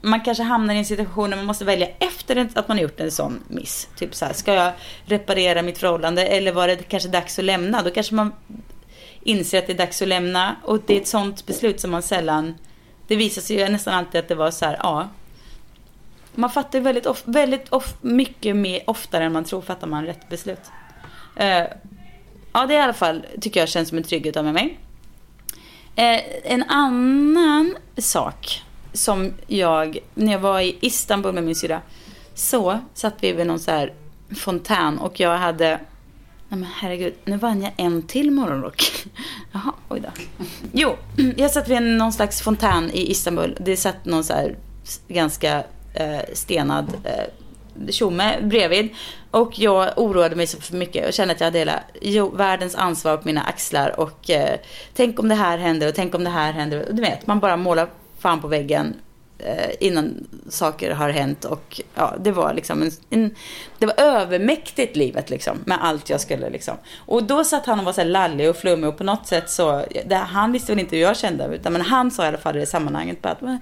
[0.00, 3.00] man kanske hamnar i en situation där man måste välja efter att man har gjort
[3.00, 3.88] en sån miss.
[3.96, 4.72] Typ så här, ska jag
[5.04, 7.82] reparera mitt förhållande eller var det kanske dags att lämna?
[7.82, 8.32] Då kanske man
[9.22, 10.56] inser att det är dags att lämna.
[10.64, 12.54] Och det är ett sånt beslut som man sällan...
[13.06, 15.08] Det visar sig ju nästan alltid att det var så här, ja.
[16.34, 20.06] Man fattar ju väldigt, of, väldigt of, mycket mer oftare än man tror fattar man
[20.06, 20.60] rätt beslut.
[21.40, 21.44] Uh,
[22.52, 24.78] ja, det är i alla fall, tycker jag känns som en trygghet med mig.
[25.98, 28.62] Uh, en annan sak
[28.92, 31.80] som jag, när jag var i Istanbul med min syrra,
[32.34, 33.92] så satt vi vid någon så här
[34.36, 35.80] fontän och jag hade
[36.52, 38.82] Nej men herregud, nu vann jag en till morgonrock.
[39.52, 40.08] Jaha, oj då.
[40.72, 40.96] Jo,
[41.36, 43.56] jag satt vid någon slags fontän i Istanbul.
[43.60, 44.56] Det satt någon så här
[45.08, 45.64] ganska
[45.94, 48.88] eh, stenad eh, tjomme bredvid.
[49.30, 52.74] Och jag oroade mig så för mycket och kände att jag hade hela jo, världens
[52.74, 54.00] ansvar på mina axlar.
[54.00, 54.58] Och eh,
[54.94, 56.88] tänk om det här händer och tänk om det här händer.
[56.88, 57.88] Och Du vet, man bara målar
[58.20, 58.96] fan på väggen
[59.38, 61.44] eh, innan saker har hänt.
[61.44, 63.34] Och ja, det var liksom en, en,
[63.78, 65.58] det var övermäktigt livet liksom.
[65.64, 66.74] Med allt jag skulle liksom.
[66.96, 69.50] Och då satt han och var så här lallig och flummig och på något sätt
[69.50, 71.44] så, det, han visste väl inte hur jag kände.
[71.44, 73.58] Utan, men han sa i alla fall i det sammanhanget bara att, men,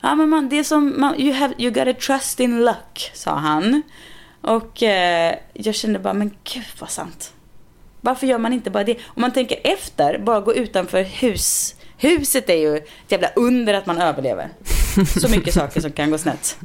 [0.00, 3.30] ja men man, det är som, man, you, have, you gotta trust in luck, sa
[3.34, 3.82] han.
[4.40, 7.32] Och eh, jag kände bara, men gud vad sant.
[8.00, 8.96] Varför gör man inte bara det?
[9.04, 11.74] Om man tänker efter, bara gå utanför hus.
[12.02, 14.48] Huset är ju ett jävla under att man överlever.
[15.20, 16.58] Så mycket saker som kan gå snett.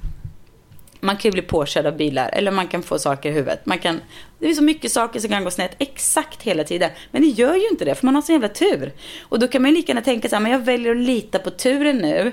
[0.99, 3.65] Man kan ju bli påkörd av bilar eller man kan få saker i huvudet.
[3.65, 4.01] Man kan,
[4.39, 6.91] det är så mycket saker som kan gå snett exakt hela tiden.
[7.11, 8.93] Men det gör ju inte det för man har sån jävla tur.
[9.21, 11.39] Och då kan man ju lika gärna tänka så här, men jag väljer att lita
[11.39, 12.31] på turen nu.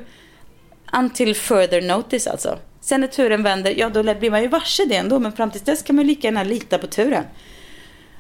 [0.93, 2.59] Until further notice alltså.
[2.81, 5.19] Sen när turen vänder, ja då blir man ju varse det ändå.
[5.19, 7.25] Men fram tills dess kan man ju lika gärna lita på turen.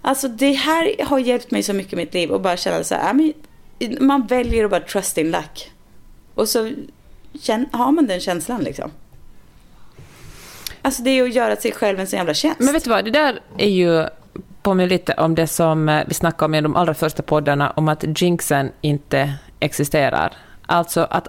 [0.03, 2.95] Alltså det här har hjälpt mig så mycket i mitt liv och bara känna så
[2.95, 3.32] här, äh, men
[4.00, 5.70] man väljer att bara trust in luck.
[6.34, 6.58] Och så
[7.72, 8.90] har man den känslan liksom.
[10.82, 12.60] Alltså det är ju att göra sig själv en sån jävla tjänst.
[12.60, 14.06] Men vet du vad, det där är ju
[14.62, 17.88] påminner lite om det som eh, vi snackade om i de allra första poddarna, om
[17.88, 20.32] att jinxen inte existerar.
[20.66, 21.28] Alltså att...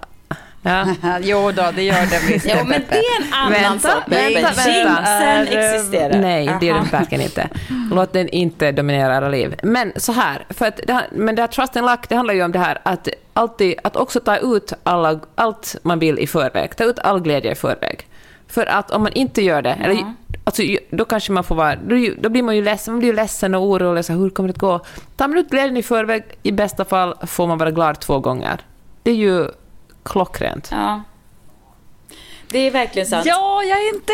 [0.66, 0.86] Ja.
[1.22, 2.46] jo då, det gör det visst.
[2.48, 4.02] Ja, men det är en annan sak.
[4.06, 5.02] vänta, Jinxen vänta.
[5.02, 6.18] Är, eh, existerar.
[6.20, 7.48] Nej, det är den verkligen inte.
[7.92, 9.54] Låt den inte dominera era liv.
[9.62, 12.34] Men så här, för att det, här- men det här trust and luck, det handlar
[12.34, 16.26] ju om det här att alltid, att också ta ut alla, allt man vill i
[16.26, 16.76] förväg.
[16.76, 18.06] Ta ut all glädje i förväg.
[18.48, 20.04] För att om man inte gör det, eller,
[20.44, 23.08] alltså, ju- då kanske man får vara, då, då blir man ju ledsen, man blir
[23.10, 24.80] ju ledsen och orolig, så här, hur kommer det att gå?
[25.16, 28.60] Tar man ut glädjen i förväg, i bästa fall får man vara glad två gånger.
[29.02, 29.48] Det är ju
[30.06, 30.68] klockrent.
[30.70, 31.02] Ja.
[32.48, 33.26] Det är verkligen sant.
[33.26, 34.12] Ja, jag är inte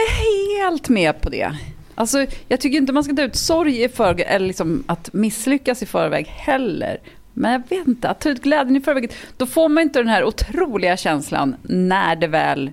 [0.58, 1.56] helt med på det.
[1.94, 5.82] Alltså, jag tycker inte man ska ta ut sorg i förväg, eller liksom att misslyckas
[5.82, 6.98] i förväg heller.
[7.32, 10.08] Men jag vet inte, att ta ut glädjen i förväg, då får man inte den
[10.08, 12.70] här otroliga känslan när det väl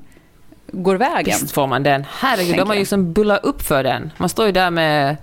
[0.71, 1.37] går vägen.
[1.41, 2.05] Visst får man den.
[2.09, 2.87] Herregud, de har ju jag.
[2.87, 4.11] som bullat upp för den.
[4.17, 5.17] Man står ju där med...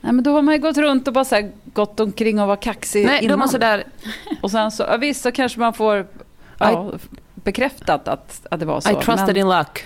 [0.00, 2.48] Nej, men då har man ju gått runt och bara så här, gått omkring och
[2.48, 3.38] var kaxig Nej, innan.
[3.38, 3.84] de har sådär...
[4.40, 6.06] Och sen så, ja, visst så kanske man får
[6.60, 6.92] ja,
[7.34, 8.90] bekräftat att, att det var så.
[8.90, 9.84] I trusted men in luck.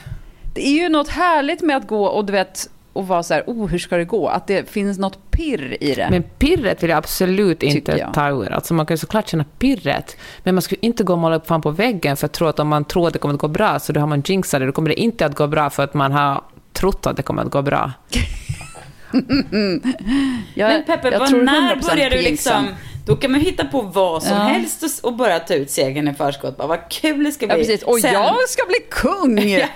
[0.54, 3.44] det är ju något härligt med att gå och du vet, och vara så här,
[3.46, 4.28] oh hur ska det gå?
[4.28, 6.08] Att det finns något pirr i det.
[6.10, 8.14] Men pirret vill jag absolut inte jag.
[8.14, 8.52] ta ur.
[8.52, 11.36] Alltså man kan ju såklart känna pirret, men man ska ju inte gå och måla
[11.36, 13.40] upp fan på väggen för att tro att om man tror att det kommer att
[13.40, 14.66] gå bra så då har man jinxat det.
[14.66, 17.42] Då kommer det inte att gå bra för att man har trott att det kommer
[17.42, 17.92] att gå bra.
[20.54, 22.66] Jag, Men Peppe, jag tror när 100% börjar du liksom...
[23.06, 24.42] Då kan man hitta på vad som Ja.
[24.42, 26.56] helst och, och bara ta ut segern i förskott.
[26.56, 27.64] Bara, vad kul det ska Ja, bli.
[27.64, 27.82] precis.
[27.82, 29.38] Och Sen- jag ska bli kung!
[29.58, 29.66] Ja,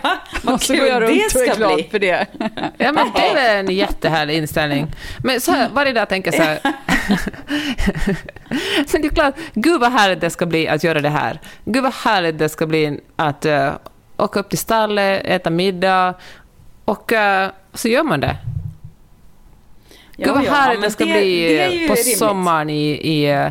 [0.42, 1.88] vad och så kul går jag det runt och är ska glad bli.
[1.90, 2.26] för det.
[2.78, 4.86] Ja, men det är en jättehärlig inställning.
[5.24, 6.58] Men så här, varje dag tänker jag så här...
[8.92, 11.40] Men det är klart, gud vad härligt det ska bli att göra det här.
[11.64, 13.70] Gud vad härligt det ska bli att uh,
[14.16, 16.14] åka upp till stallet, äta middag
[16.84, 18.36] och uh, så gör man det.
[20.18, 22.18] Gud vad härligt det ska det- bli det på rimligt.
[22.18, 23.46] sommaren i, i, eh,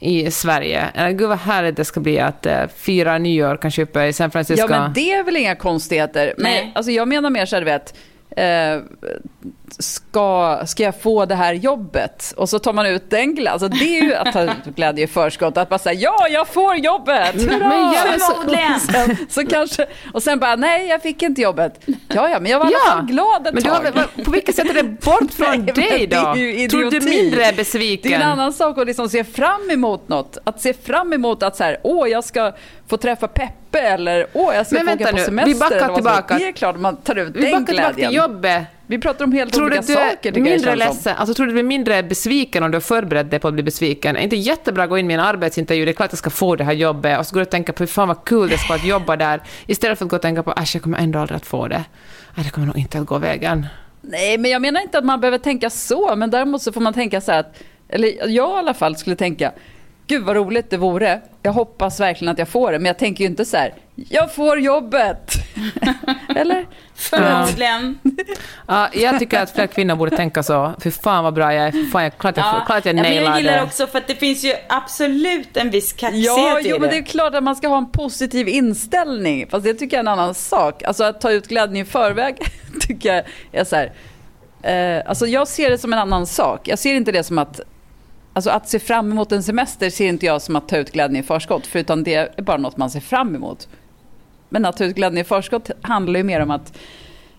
[0.00, 0.84] i Sverige.
[0.94, 4.30] Eller Gud vad härligt det ska bli att uh, fira nyår kanske uppe i San
[4.30, 4.66] Francisco.
[4.70, 6.34] Ja, men det är väl inga konstigheter.
[6.36, 6.72] Men Nej.
[6.74, 7.94] alltså, jag menar mer så här, du vet.
[8.36, 8.82] Eh,
[9.78, 12.34] ska, ska jag få det här jobbet?
[12.36, 13.52] Och så tar man ut den glädjen.
[13.52, 15.56] Alltså, det är ju att ta ut glädje i förskott.
[15.56, 17.34] Att bara säga ja, jag får jobbet!
[17.34, 17.68] Hurra!
[17.68, 18.80] Men ja, så- Förmodligen.
[18.80, 21.80] sen, så kanske, och sen bara, nej, jag fick inte jobbet.
[22.08, 23.90] Ja, ja, men jag var i alla Ja, fall glad ett men har, tag.
[24.16, 26.22] vad- på vilket sätt är det bort från Nej, dig det då?
[26.70, 28.12] Tror du du är mindre Det är besviken?
[28.12, 30.38] en annan sak att liksom se fram emot något.
[30.44, 32.52] Att se fram emot att så här, åh, jag ska
[32.88, 35.60] få träffa Peppe eller åh, jag ska Men få åka på nu, vi semester.
[35.80, 36.38] backar tillbaka.
[36.38, 38.08] Det är klart man tar ut Vi den backar tillbaka glädjen.
[38.10, 38.62] till jobbet.
[38.86, 40.32] Vi pratar om helt Tror olika att du saker.
[40.32, 40.78] är jag mindre som.
[40.78, 41.16] ledsen?
[41.16, 43.62] Alltså, tror du du blir mindre besviken om du har förberett dig på att bli
[43.62, 44.16] besviken?
[44.16, 45.84] Är inte jättebra att gå in med en arbetsintervju?
[45.84, 47.18] Det är klart att jag ska få det här jobbet.
[47.18, 48.86] Och så går du och tänker på hur fan vad kul det ska vara att
[48.86, 49.40] jobba där.
[49.66, 51.84] Istället för att gå och tänka på att jag kommer ändå aldrig att få det.
[52.36, 53.66] Det kommer nog inte att gå vägen.
[54.00, 56.94] Nej, men jag menar inte att man behöver tänka så, men däremot så får man
[56.94, 59.52] tänka så här att, eller jag i alla fall skulle tänka,
[60.06, 63.24] gud vad roligt det vore, jag hoppas verkligen att jag får det, men jag tänker
[63.24, 65.32] ju inte så här, jag får jobbet!
[66.36, 66.66] eller?
[66.94, 67.98] Förmodligen.
[68.66, 70.72] Ja, jag tycker att fler kvinnor borde tänka så.
[70.80, 71.70] För fan vad bra jag är.
[71.72, 73.62] För fan, jag, klart, jag, Ja, klart jag ja, men nailar jag gillar det.
[73.62, 76.80] också för att det finns ju absolut en viss kaxighet Ja, i jo, det.
[76.80, 79.46] men det är klart att man ska ha en positiv inställning.
[79.50, 80.82] Fast det tycker jag är en annan sak.
[80.82, 82.36] Alltså att ta ut glädjen i förväg
[82.80, 83.24] tycker jag
[83.60, 83.92] är så här.
[84.62, 86.68] Eh, alltså jag ser det som en annan sak.
[86.68, 87.60] Jag ser inte det som att
[88.36, 91.16] Alltså att se fram emot en semester ser inte jag som att ta ut glädjen
[91.16, 91.66] i förskott.
[91.66, 93.68] Förutom det är bara något man ser fram emot.
[94.48, 96.78] Men att ta ut glädjen i förskott handlar ju mer om att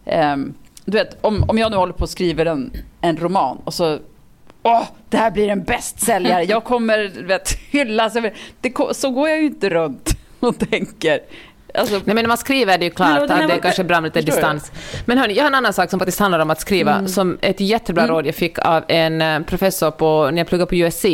[0.05, 0.53] ehm,
[0.85, 2.71] du vet, om, om jag nu håller på och skriver en,
[3.01, 3.99] en roman och så
[4.63, 6.43] Åh, det här blir en bästsäljare.
[6.49, 8.15] Jag kommer vet, hyllas.
[8.15, 11.19] över-" Det, så går jag ju inte runt och tänker.
[11.77, 13.83] Alltså, Nej, men när man skriver är det ju klart att det är kanske är
[13.83, 14.71] bra med lite distans.
[15.05, 17.59] Men hörni, jag har en annan sak som faktiskt handlar om att skriva, som ett
[17.59, 21.05] jättebra råd jag fick av en eh, professor på, när jag pluggade på USC.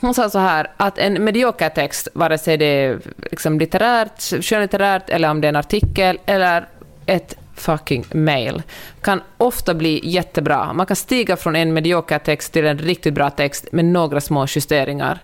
[0.00, 5.10] Hon sa så här, att en medioker text, vare sig det är liksom litterärt, skönlitterärt,
[5.10, 6.68] eller om det är en artikel, eller
[7.06, 8.62] ett fucking mail,
[9.00, 10.72] kan ofta bli jättebra.
[10.72, 14.46] Man kan stiga från en medioker text till en riktigt bra text med några små
[14.48, 15.18] justeringar.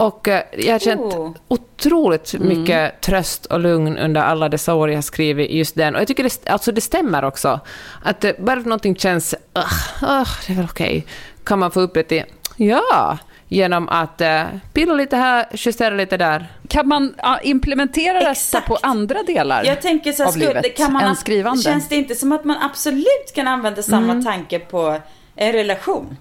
[0.00, 1.32] Och eh, jag har känt Oh.
[1.48, 5.94] otroligt mycket tröst och lugn under alla dessa år jag har skrivit just den.
[5.94, 7.60] Och jag tycker det, alltså det stämmer också.
[8.02, 11.06] Att eh, bara för någonting känns, "Ugh, ugh, det är väl okej,
[11.44, 12.24] kan man få upp det till,
[12.56, 13.18] ja,
[13.50, 14.42] genom att uh,
[14.72, 16.46] pilla lite här, justera lite där.
[16.68, 18.66] kan man implementera detta Exakt.
[18.68, 21.62] på andra delar Jag tänker så här, av skulle, livet det kan man, än skrivande?
[21.62, 24.24] Känns det inte som att man absolut kan använda samma Mm.
[24.24, 24.98] tanke på
[25.36, 26.16] en relation?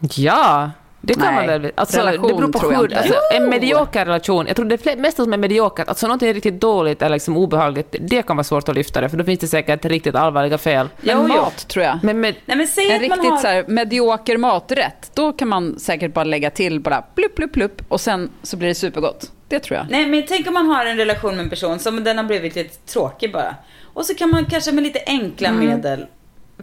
[0.00, 0.70] Ja,
[1.02, 1.72] det kan Nej, man väl.
[1.74, 4.96] Alltså, relation det beror på tror jag hur, alltså, en medioker relation, jag tror det
[4.98, 8.68] mesta som är mediokert, alltså någonting riktigt dåligt eller liksom obehagligt, det kan vara svårt
[8.68, 10.88] att lyfta det, för då finns det säkert riktigt allvarliga fel.
[11.00, 11.42] Men Jo, jo.
[11.42, 11.98] mat tror jag.
[12.02, 13.38] Men med, Nej men säg En att man riktigt har...
[13.38, 17.82] så här, medioker maträtt, då kan man säkert bara lägga till bara plupp, plupp, plupp
[17.88, 19.32] och sen så blir det supergott.
[19.48, 19.86] Det tror jag.
[19.90, 22.54] Nej men tänk om man har en relation med en person som den har blivit
[22.54, 23.54] lite tråkig bara.
[23.94, 25.66] Och så kan man kanske med lite enkla Mm.
[25.66, 26.06] medel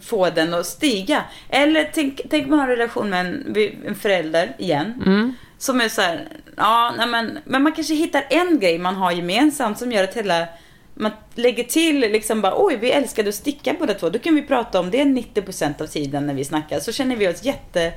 [0.02, 1.24] få den att stiga.
[1.50, 5.04] Eller tänk, tänk man har en relation med en, en förälder igen.
[5.06, 5.34] Mm.
[5.58, 9.12] Som är så här, ja nej men, men man kanske hittar en grej man har
[9.12, 10.48] gemensamt som gör att hela
[11.00, 14.10] man lägger till liksom bara oj vi älskade att sticka båda två.
[14.10, 16.80] Då kan vi prata om det 90% av tiden när vi snackar.
[16.80, 17.94] Så känner vi oss jätte,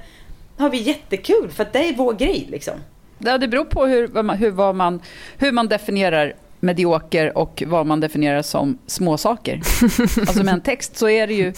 [0.58, 2.74] har vi jättekul för att det är vår grej liksom.
[3.18, 5.02] Ja, det beror på hur, hur, man,
[5.38, 9.60] hur man definierar medioker och vad man definierar som småsaker.
[10.20, 11.52] Alltså med en text så är det ju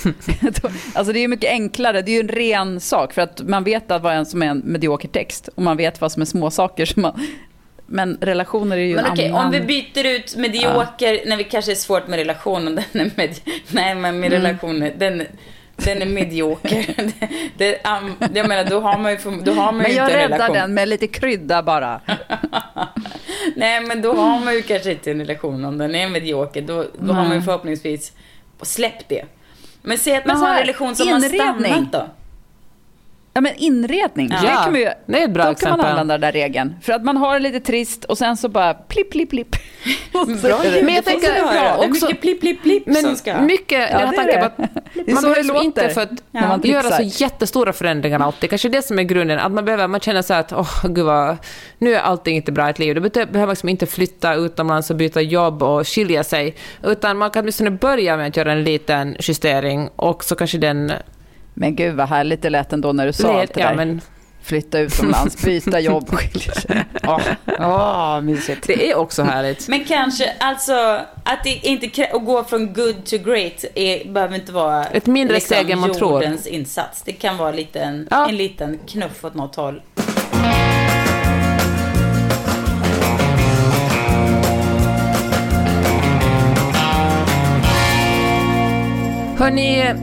[0.94, 2.02] alltså det är ju mycket enklare.
[2.02, 4.62] Det är ju en ren sak för att man vet att vad som är en
[4.64, 6.86] medioker text och man vet vad som är småsaker.
[6.86, 7.20] Så man,
[7.86, 9.44] men relationer är ju Men en okej, annan...
[9.46, 13.34] om vi byter ut medioker, när vi kanske är svårt med relationen, den är med,
[13.70, 14.42] nej men med Mm.
[14.42, 15.22] relationer, den,
[15.76, 16.94] den är medioker.
[16.96, 17.28] det,
[17.58, 20.10] det, um, jag menar, då har man ju, då har man ju men inte jag
[20.10, 20.56] en räddar relation.
[20.56, 22.00] den med lite krydda bara.
[23.56, 26.62] Nej men då har man ju kanske inte en relation om den är medioker.
[26.62, 28.12] Då, då har man ju förhoppningsvis
[28.62, 29.24] släppt det.
[29.82, 31.64] Men säg att man Men har en relation som har inredning.
[31.64, 32.06] stannat då.
[33.34, 34.28] Ja, men inredning.
[34.32, 34.40] Ja.
[34.40, 35.78] Det kan man ju, det är ett bra då kan exempel.
[35.78, 36.74] man använda den där regeln.
[36.82, 39.48] För att man har det lite trist och sen så bara plipp, plipp, plipp.
[40.42, 43.40] Bra det- Men jag tänker- är också- mycket plipp, plipp, plipp som Men ska...
[43.40, 44.44] mycket Ja, det det.
[44.46, 48.20] att Det man behöver liksom inte låter för att när man göra så jättestora förändringar
[48.20, 48.50] alltid.
[48.50, 51.04] Kanske det som är grunden, att man behöver, man känner så här att åh gud
[51.04, 51.36] vad,
[51.78, 52.94] nu är allting inte bra i ett liv.
[52.94, 57.18] Då behöver behöver man liksom inte flytta utomlands och byta jobb och skilja sig, utan
[57.18, 60.92] man kan åtminstone börja med att göra en liten justering och så kanske den
[61.54, 63.74] Men gud vad härligt det lät ändå när du sa led, allt det ja, där.
[63.74, 64.00] men
[64.42, 66.84] flytta utomlands, byta jobb, skilja sig.
[67.02, 67.20] Åh,
[67.58, 68.66] åh, mysigt.
[68.66, 69.68] Det är också härligt.
[69.68, 70.72] Men kanske, alltså,
[71.24, 75.06] att det inte att gå från good to great är, behöver inte vara liksom Ett
[75.06, 76.12] mindre steg än man tror.
[76.22, 77.02] jordens insats.
[77.02, 78.28] Det kan vara lite en, Ja.
[78.28, 79.80] en liten knuff åt något håll.
[89.38, 89.94] Hörni,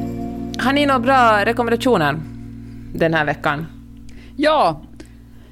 [0.60, 2.20] har ni några bra rekommendationer
[2.94, 3.66] den här veckan?
[4.38, 4.82] Ja,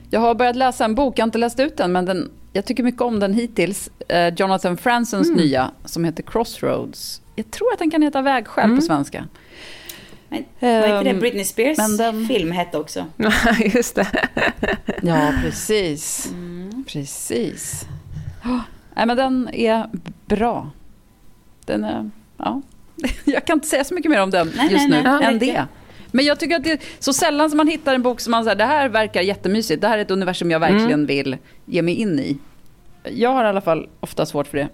[0.10, 2.66] jag har börjat läsa en bok, jag har inte läst ut den, men den, jag
[2.66, 3.90] tycker mycket om den hittills.
[4.10, 5.40] Eh, Jonathan Fransons Mm.
[5.42, 7.22] nya, som heter Crossroads.
[7.36, 8.76] Jag tror att den kan heta Vägskäl Mm.
[8.78, 9.26] på svenska.
[10.30, 13.06] Men, var inte det Ehm, Britney Spears men den- film hette också?
[13.76, 14.08] Just det.
[15.02, 16.30] Ja, precis.
[16.32, 16.84] Mm.
[16.88, 17.86] Precis.
[18.46, 18.60] Oh,
[18.96, 19.90] nej, men den är
[20.26, 20.70] bra.
[21.66, 22.62] Den är, ja.
[23.26, 25.24] Jag kan inte säga så mycket mer om den Nej, just nej, nu nej.
[25.24, 25.66] än det.
[26.12, 28.44] Men jag tycker att det är så sällan som man hittar en bok som man
[28.44, 29.82] säger, det här verkar jättemysigt.
[29.82, 31.06] Det här är ett universum jag verkligen Mm.
[31.06, 32.38] vill ge mig in i.
[33.04, 34.68] Jag har i alla fall ofta svårt för det.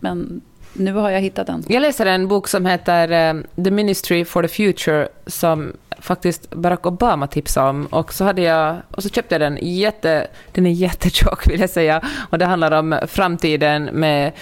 [0.00, 0.40] Men
[0.72, 1.64] nu har jag hittat den.
[1.68, 6.86] Jag läser en bok som heter eh, The Ministry for the Future som faktiskt Barack
[6.86, 7.86] Obama tipsade om.
[7.86, 9.58] Och så, hade jag, och så köpte jag den.
[9.62, 12.02] Jätte, den är jättetjock vill jag säga.
[12.30, 14.32] Och det handlar om framtiden med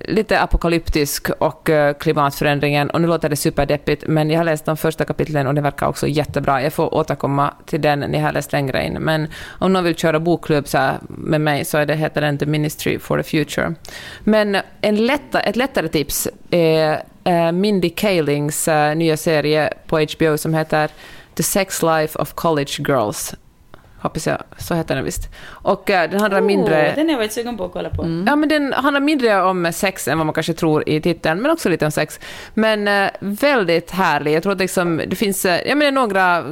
[0.00, 2.90] lite apokalyptisk och eh, klimatförändringen.
[2.90, 5.86] Och nu låter det superdeppigt, men jag har läst de första kapitlen och det verkar
[5.86, 6.62] också jättebra.
[6.62, 8.92] Jag får återkomma till den när jag har läst längre in.
[8.92, 9.28] Men
[9.58, 12.46] om någon vill köra bokklubb så här med mig så är det, heter den The
[12.46, 13.74] Ministry for the Future.
[14.20, 20.38] Men en lätta, ett lättare tips är eh, Mindy Kalings eh, nya serie på HBO
[20.38, 20.90] som heter
[21.34, 23.34] The Sex Life of College Girls.
[24.02, 25.28] Hoppas jag, så heter den visst.
[25.46, 26.90] Och eh, den handlar mindre...
[26.90, 28.24] Oh, den har jag varit sugen på att kolla på.
[28.26, 31.50] Ja, men den handlar mindre om sex än vad man kanske tror i titeln, men
[31.50, 32.20] också lite om sex.
[32.54, 34.32] Men eh, väldigt härlig.
[34.34, 36.44] Jag tror att liksom, det finns eh, jag menar, några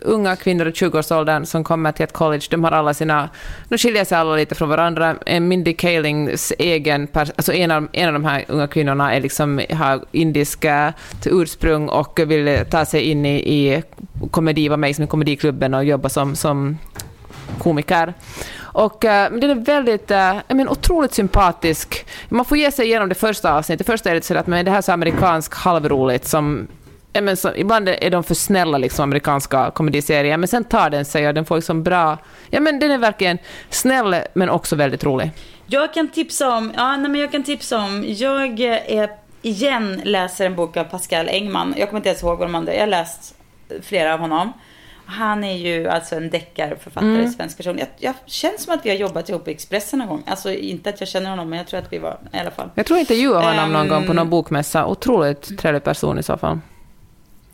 [0.00, 2.42] unga kvinnor i 20-årsåldern som kommer till ett college.
[2.50, 3.28] De har alla sina...
[3.68, 5.16] De skiljer sig alla lite från varandra.
[5.40, 7.08] Mindy Kalings egen...
[7.12, 10.92] Alltså en av, en av de här unga kvinnorna är liksom, har indiska
[11.26, 13.82] ursprung och vill ta sig in i, i
[14.30, 16.78] komedi, vara med i komediklubben och jobba som, som
[17.58, 18.14] komiker.
[18.60, 22.06] Och eh, men den är väldigt, eh, uh, men otroligt sympatisk.
[22.28, 23.86] Man får ge sig igenom det första avsnittet.
[23.86, 26.68] Det första är lite att men det här är så amerikansk halvroligt som
[27.12, 31.28] men så, ibland är de för snälla, liksom, amerikanska komediserier, men sen tar den sig
[31.28, 32.18] och den får liksom bra...
[32.50, 33.38] Ja, men den är verkligen
[33.70, 35.30] snäll, men också väldigt rolig.
[35.66, 39.10] Jag kan tipsa om, ja, nej, men jag kan tipsa om, jag är,
[39.42, 41.74] igen läser en bok av Pascal Engman.
[41.76, 43.34] Jag kommer inte ens ihåg vad de andra, jag har läst
[43.82, 44.52] flera av honom.
[45.10, 47.28] Han är ju alltså en deckarförfattare, Mm.
[47.32, 47.78] svensk person.
[47.78, 50.22] Jag, jag känns som att vi har jobbat ihop i Expressen någon gång.
[50.26, 52.70] Alltså inte att jag känner honom, men jag tror att vi var i alla fall.
[52.74, 53.88] Jag tror jag intervjuade honom någon Ehm.
[53.88, 54.86] gång på någon bokmässa.
[54.86, 56.58] Otroligt trevlig person i så fall.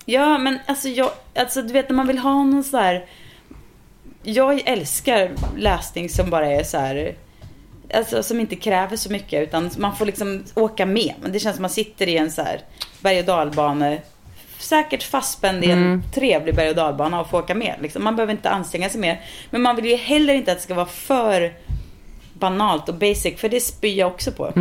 [0.05, 3.05] Ja, men alltså jag, alltså du vet när man vill ha någon så här.
[4.23, 7.15] Jag älskar läsning som bara är så här.
[7.95, 11.15] Alltså som inte kräver så mycket utan man får liksom åka med.
[11.23, 12.61] Men det känns som man sitter i en så här
[13.01, 13.99] berg och dalbane.
[14.65, 17.75] Säkert fastspänd i en trevlig berg och dalbana och får åka med.
[17.81, 18.05] Liksom.
[18.05, 19.21] Man behöver inte anstränga sig mer.
[19.51, 21.53] Men man vill ju heller inte att det ska vara för
[22.33, 23.41] banalt och basic.
[23.41, 24.53] För det spyr jag också på.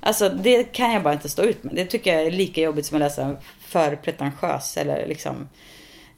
[0.00, 1.74] Alltså det kan jag bara inte stå ut med.
[1.74, 5.48] Det tycker jag är lika jobbigt som att läsa för pretentiös eller liksom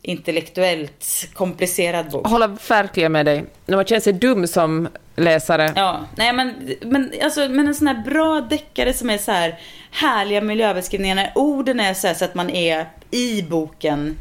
[0.05, 2.27] intellektuellt komplicerad bok.
[2.27, 3.45] Håller verkligen med dig.
[3.67, 5.73] När man känner sig dum som läsare.
[5.77, 9.59] Ja, nej men, men, alltså, men en sån här bra deckare som är så här
[9.91, 14.17] härliga miljöbeskrivningar när orden är så här så att man är i boken.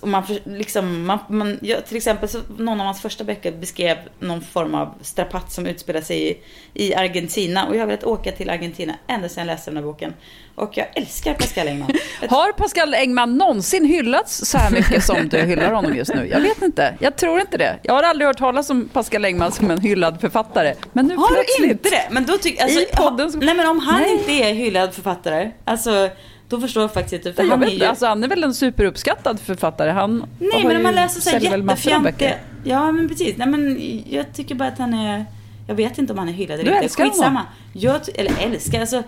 [0.00, 3.96] Och man, liksom, man, man, ja, till exempel så någon av hans första böcker beskrev
[4.18, 6.38] någon form av strapatt som utspelar sig i,
[6.74, 7.66] i Argentina.
[7.66, 10.14] Och jag har velat åka till Argentina ända sedan jag läste den här boken.
[10.54, 11.90] Och jag älskar Pascal Engman.
[12.28, 16.26] Har Pascal Engman någonsin hyllats så här mycket som du hyllar honom just nu?
[16.26, 16.94] Jag vet inte.
[17.00, 17.78] Jag tror inte det.
[17.82, 20.74] Jag har aldrig hört talas om Pascal Engman som en hyllad författare.
[20.92, 21.68] Men nu Har plötsligt...
[21.68, 22.08] du inte det?
[22.10, 24.12] Men då tycker alltså, I podden Nej men om han Nej.
[24.12, 26.10] inte är hyllad författare, alltså
[26.50, 27.32] då förstår jag faktiskt inte.
[27.32, 27.84] För Jag han är ju...
[27.84, 29.90] alltså han är väl en superuppskattad författare.
[29.90, 32.34] Han Nej men om man läser så här jättefjantiga...
[32.64, 33.36] Ja men precis.
[33.36, 33.80] Nej men
[34.10, 35.24] jag tycker bara att han är...
[35.66, 36.84] Jag vet inte om han är hyllad eller inte.
[36.84, 37.04] älskar.
[37.04, 37.46] Skitsamma.
[37.72, 39.02] Jag, eller älskar, alltså.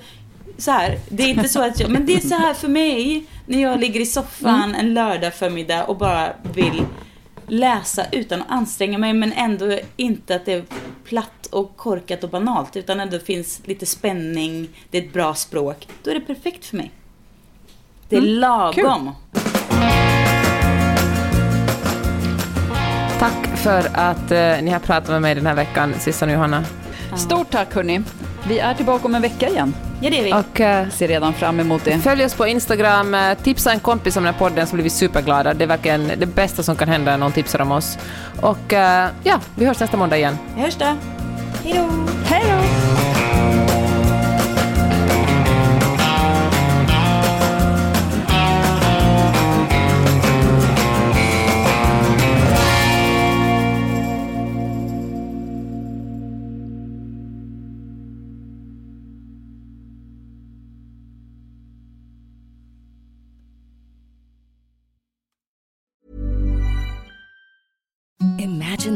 [0.58, 3.24] Så här, det är inte så att jag, men det är så här för mig
[3.46, 4.80] när jag ligger i soffan Mm.
[4.80, 6.84] en lördag förmiddag och bara vill
[7.46, 10.64] läsa utan att anstränga mig men ändå inte att det är
[11.04, 15.88] platt och korkat och banalt utan ändå finns lite spänning, det är ett bra språk.
[16.02, 16.90] Då är det perfekt för mig.
[18.12, 19.10] Det är Mm, lagom.
[23.18, 26.64] Tack för att eh, ni har pratat med mig den här veckan, Sissan och Johanna.
[27.16, 28.00] Stort tack hörni.
[28.48, 29.74] Vi är tillbaka om en vecka igen.
[30.00, 30.32] Ja, det är vi.
[30.32, 31.98] Och eh, Ser redan fram emot det.
[31.98, 34.90] följ oss på Instagram, eh, tipsa en kompis om den här podden så blir vi
[34.90, 35.54] superglada.
[35.54, 37.98] Det är verkligen det bästa som kan hända när någon tipsar om oss.
[38.40, 40.38] Och eh, ja, vi hörs nästa måndag igen.
[40.56, 40.84] Vi hörs då.
[41.64, 41.88] Hej då!
[42.24, 42.41] Hej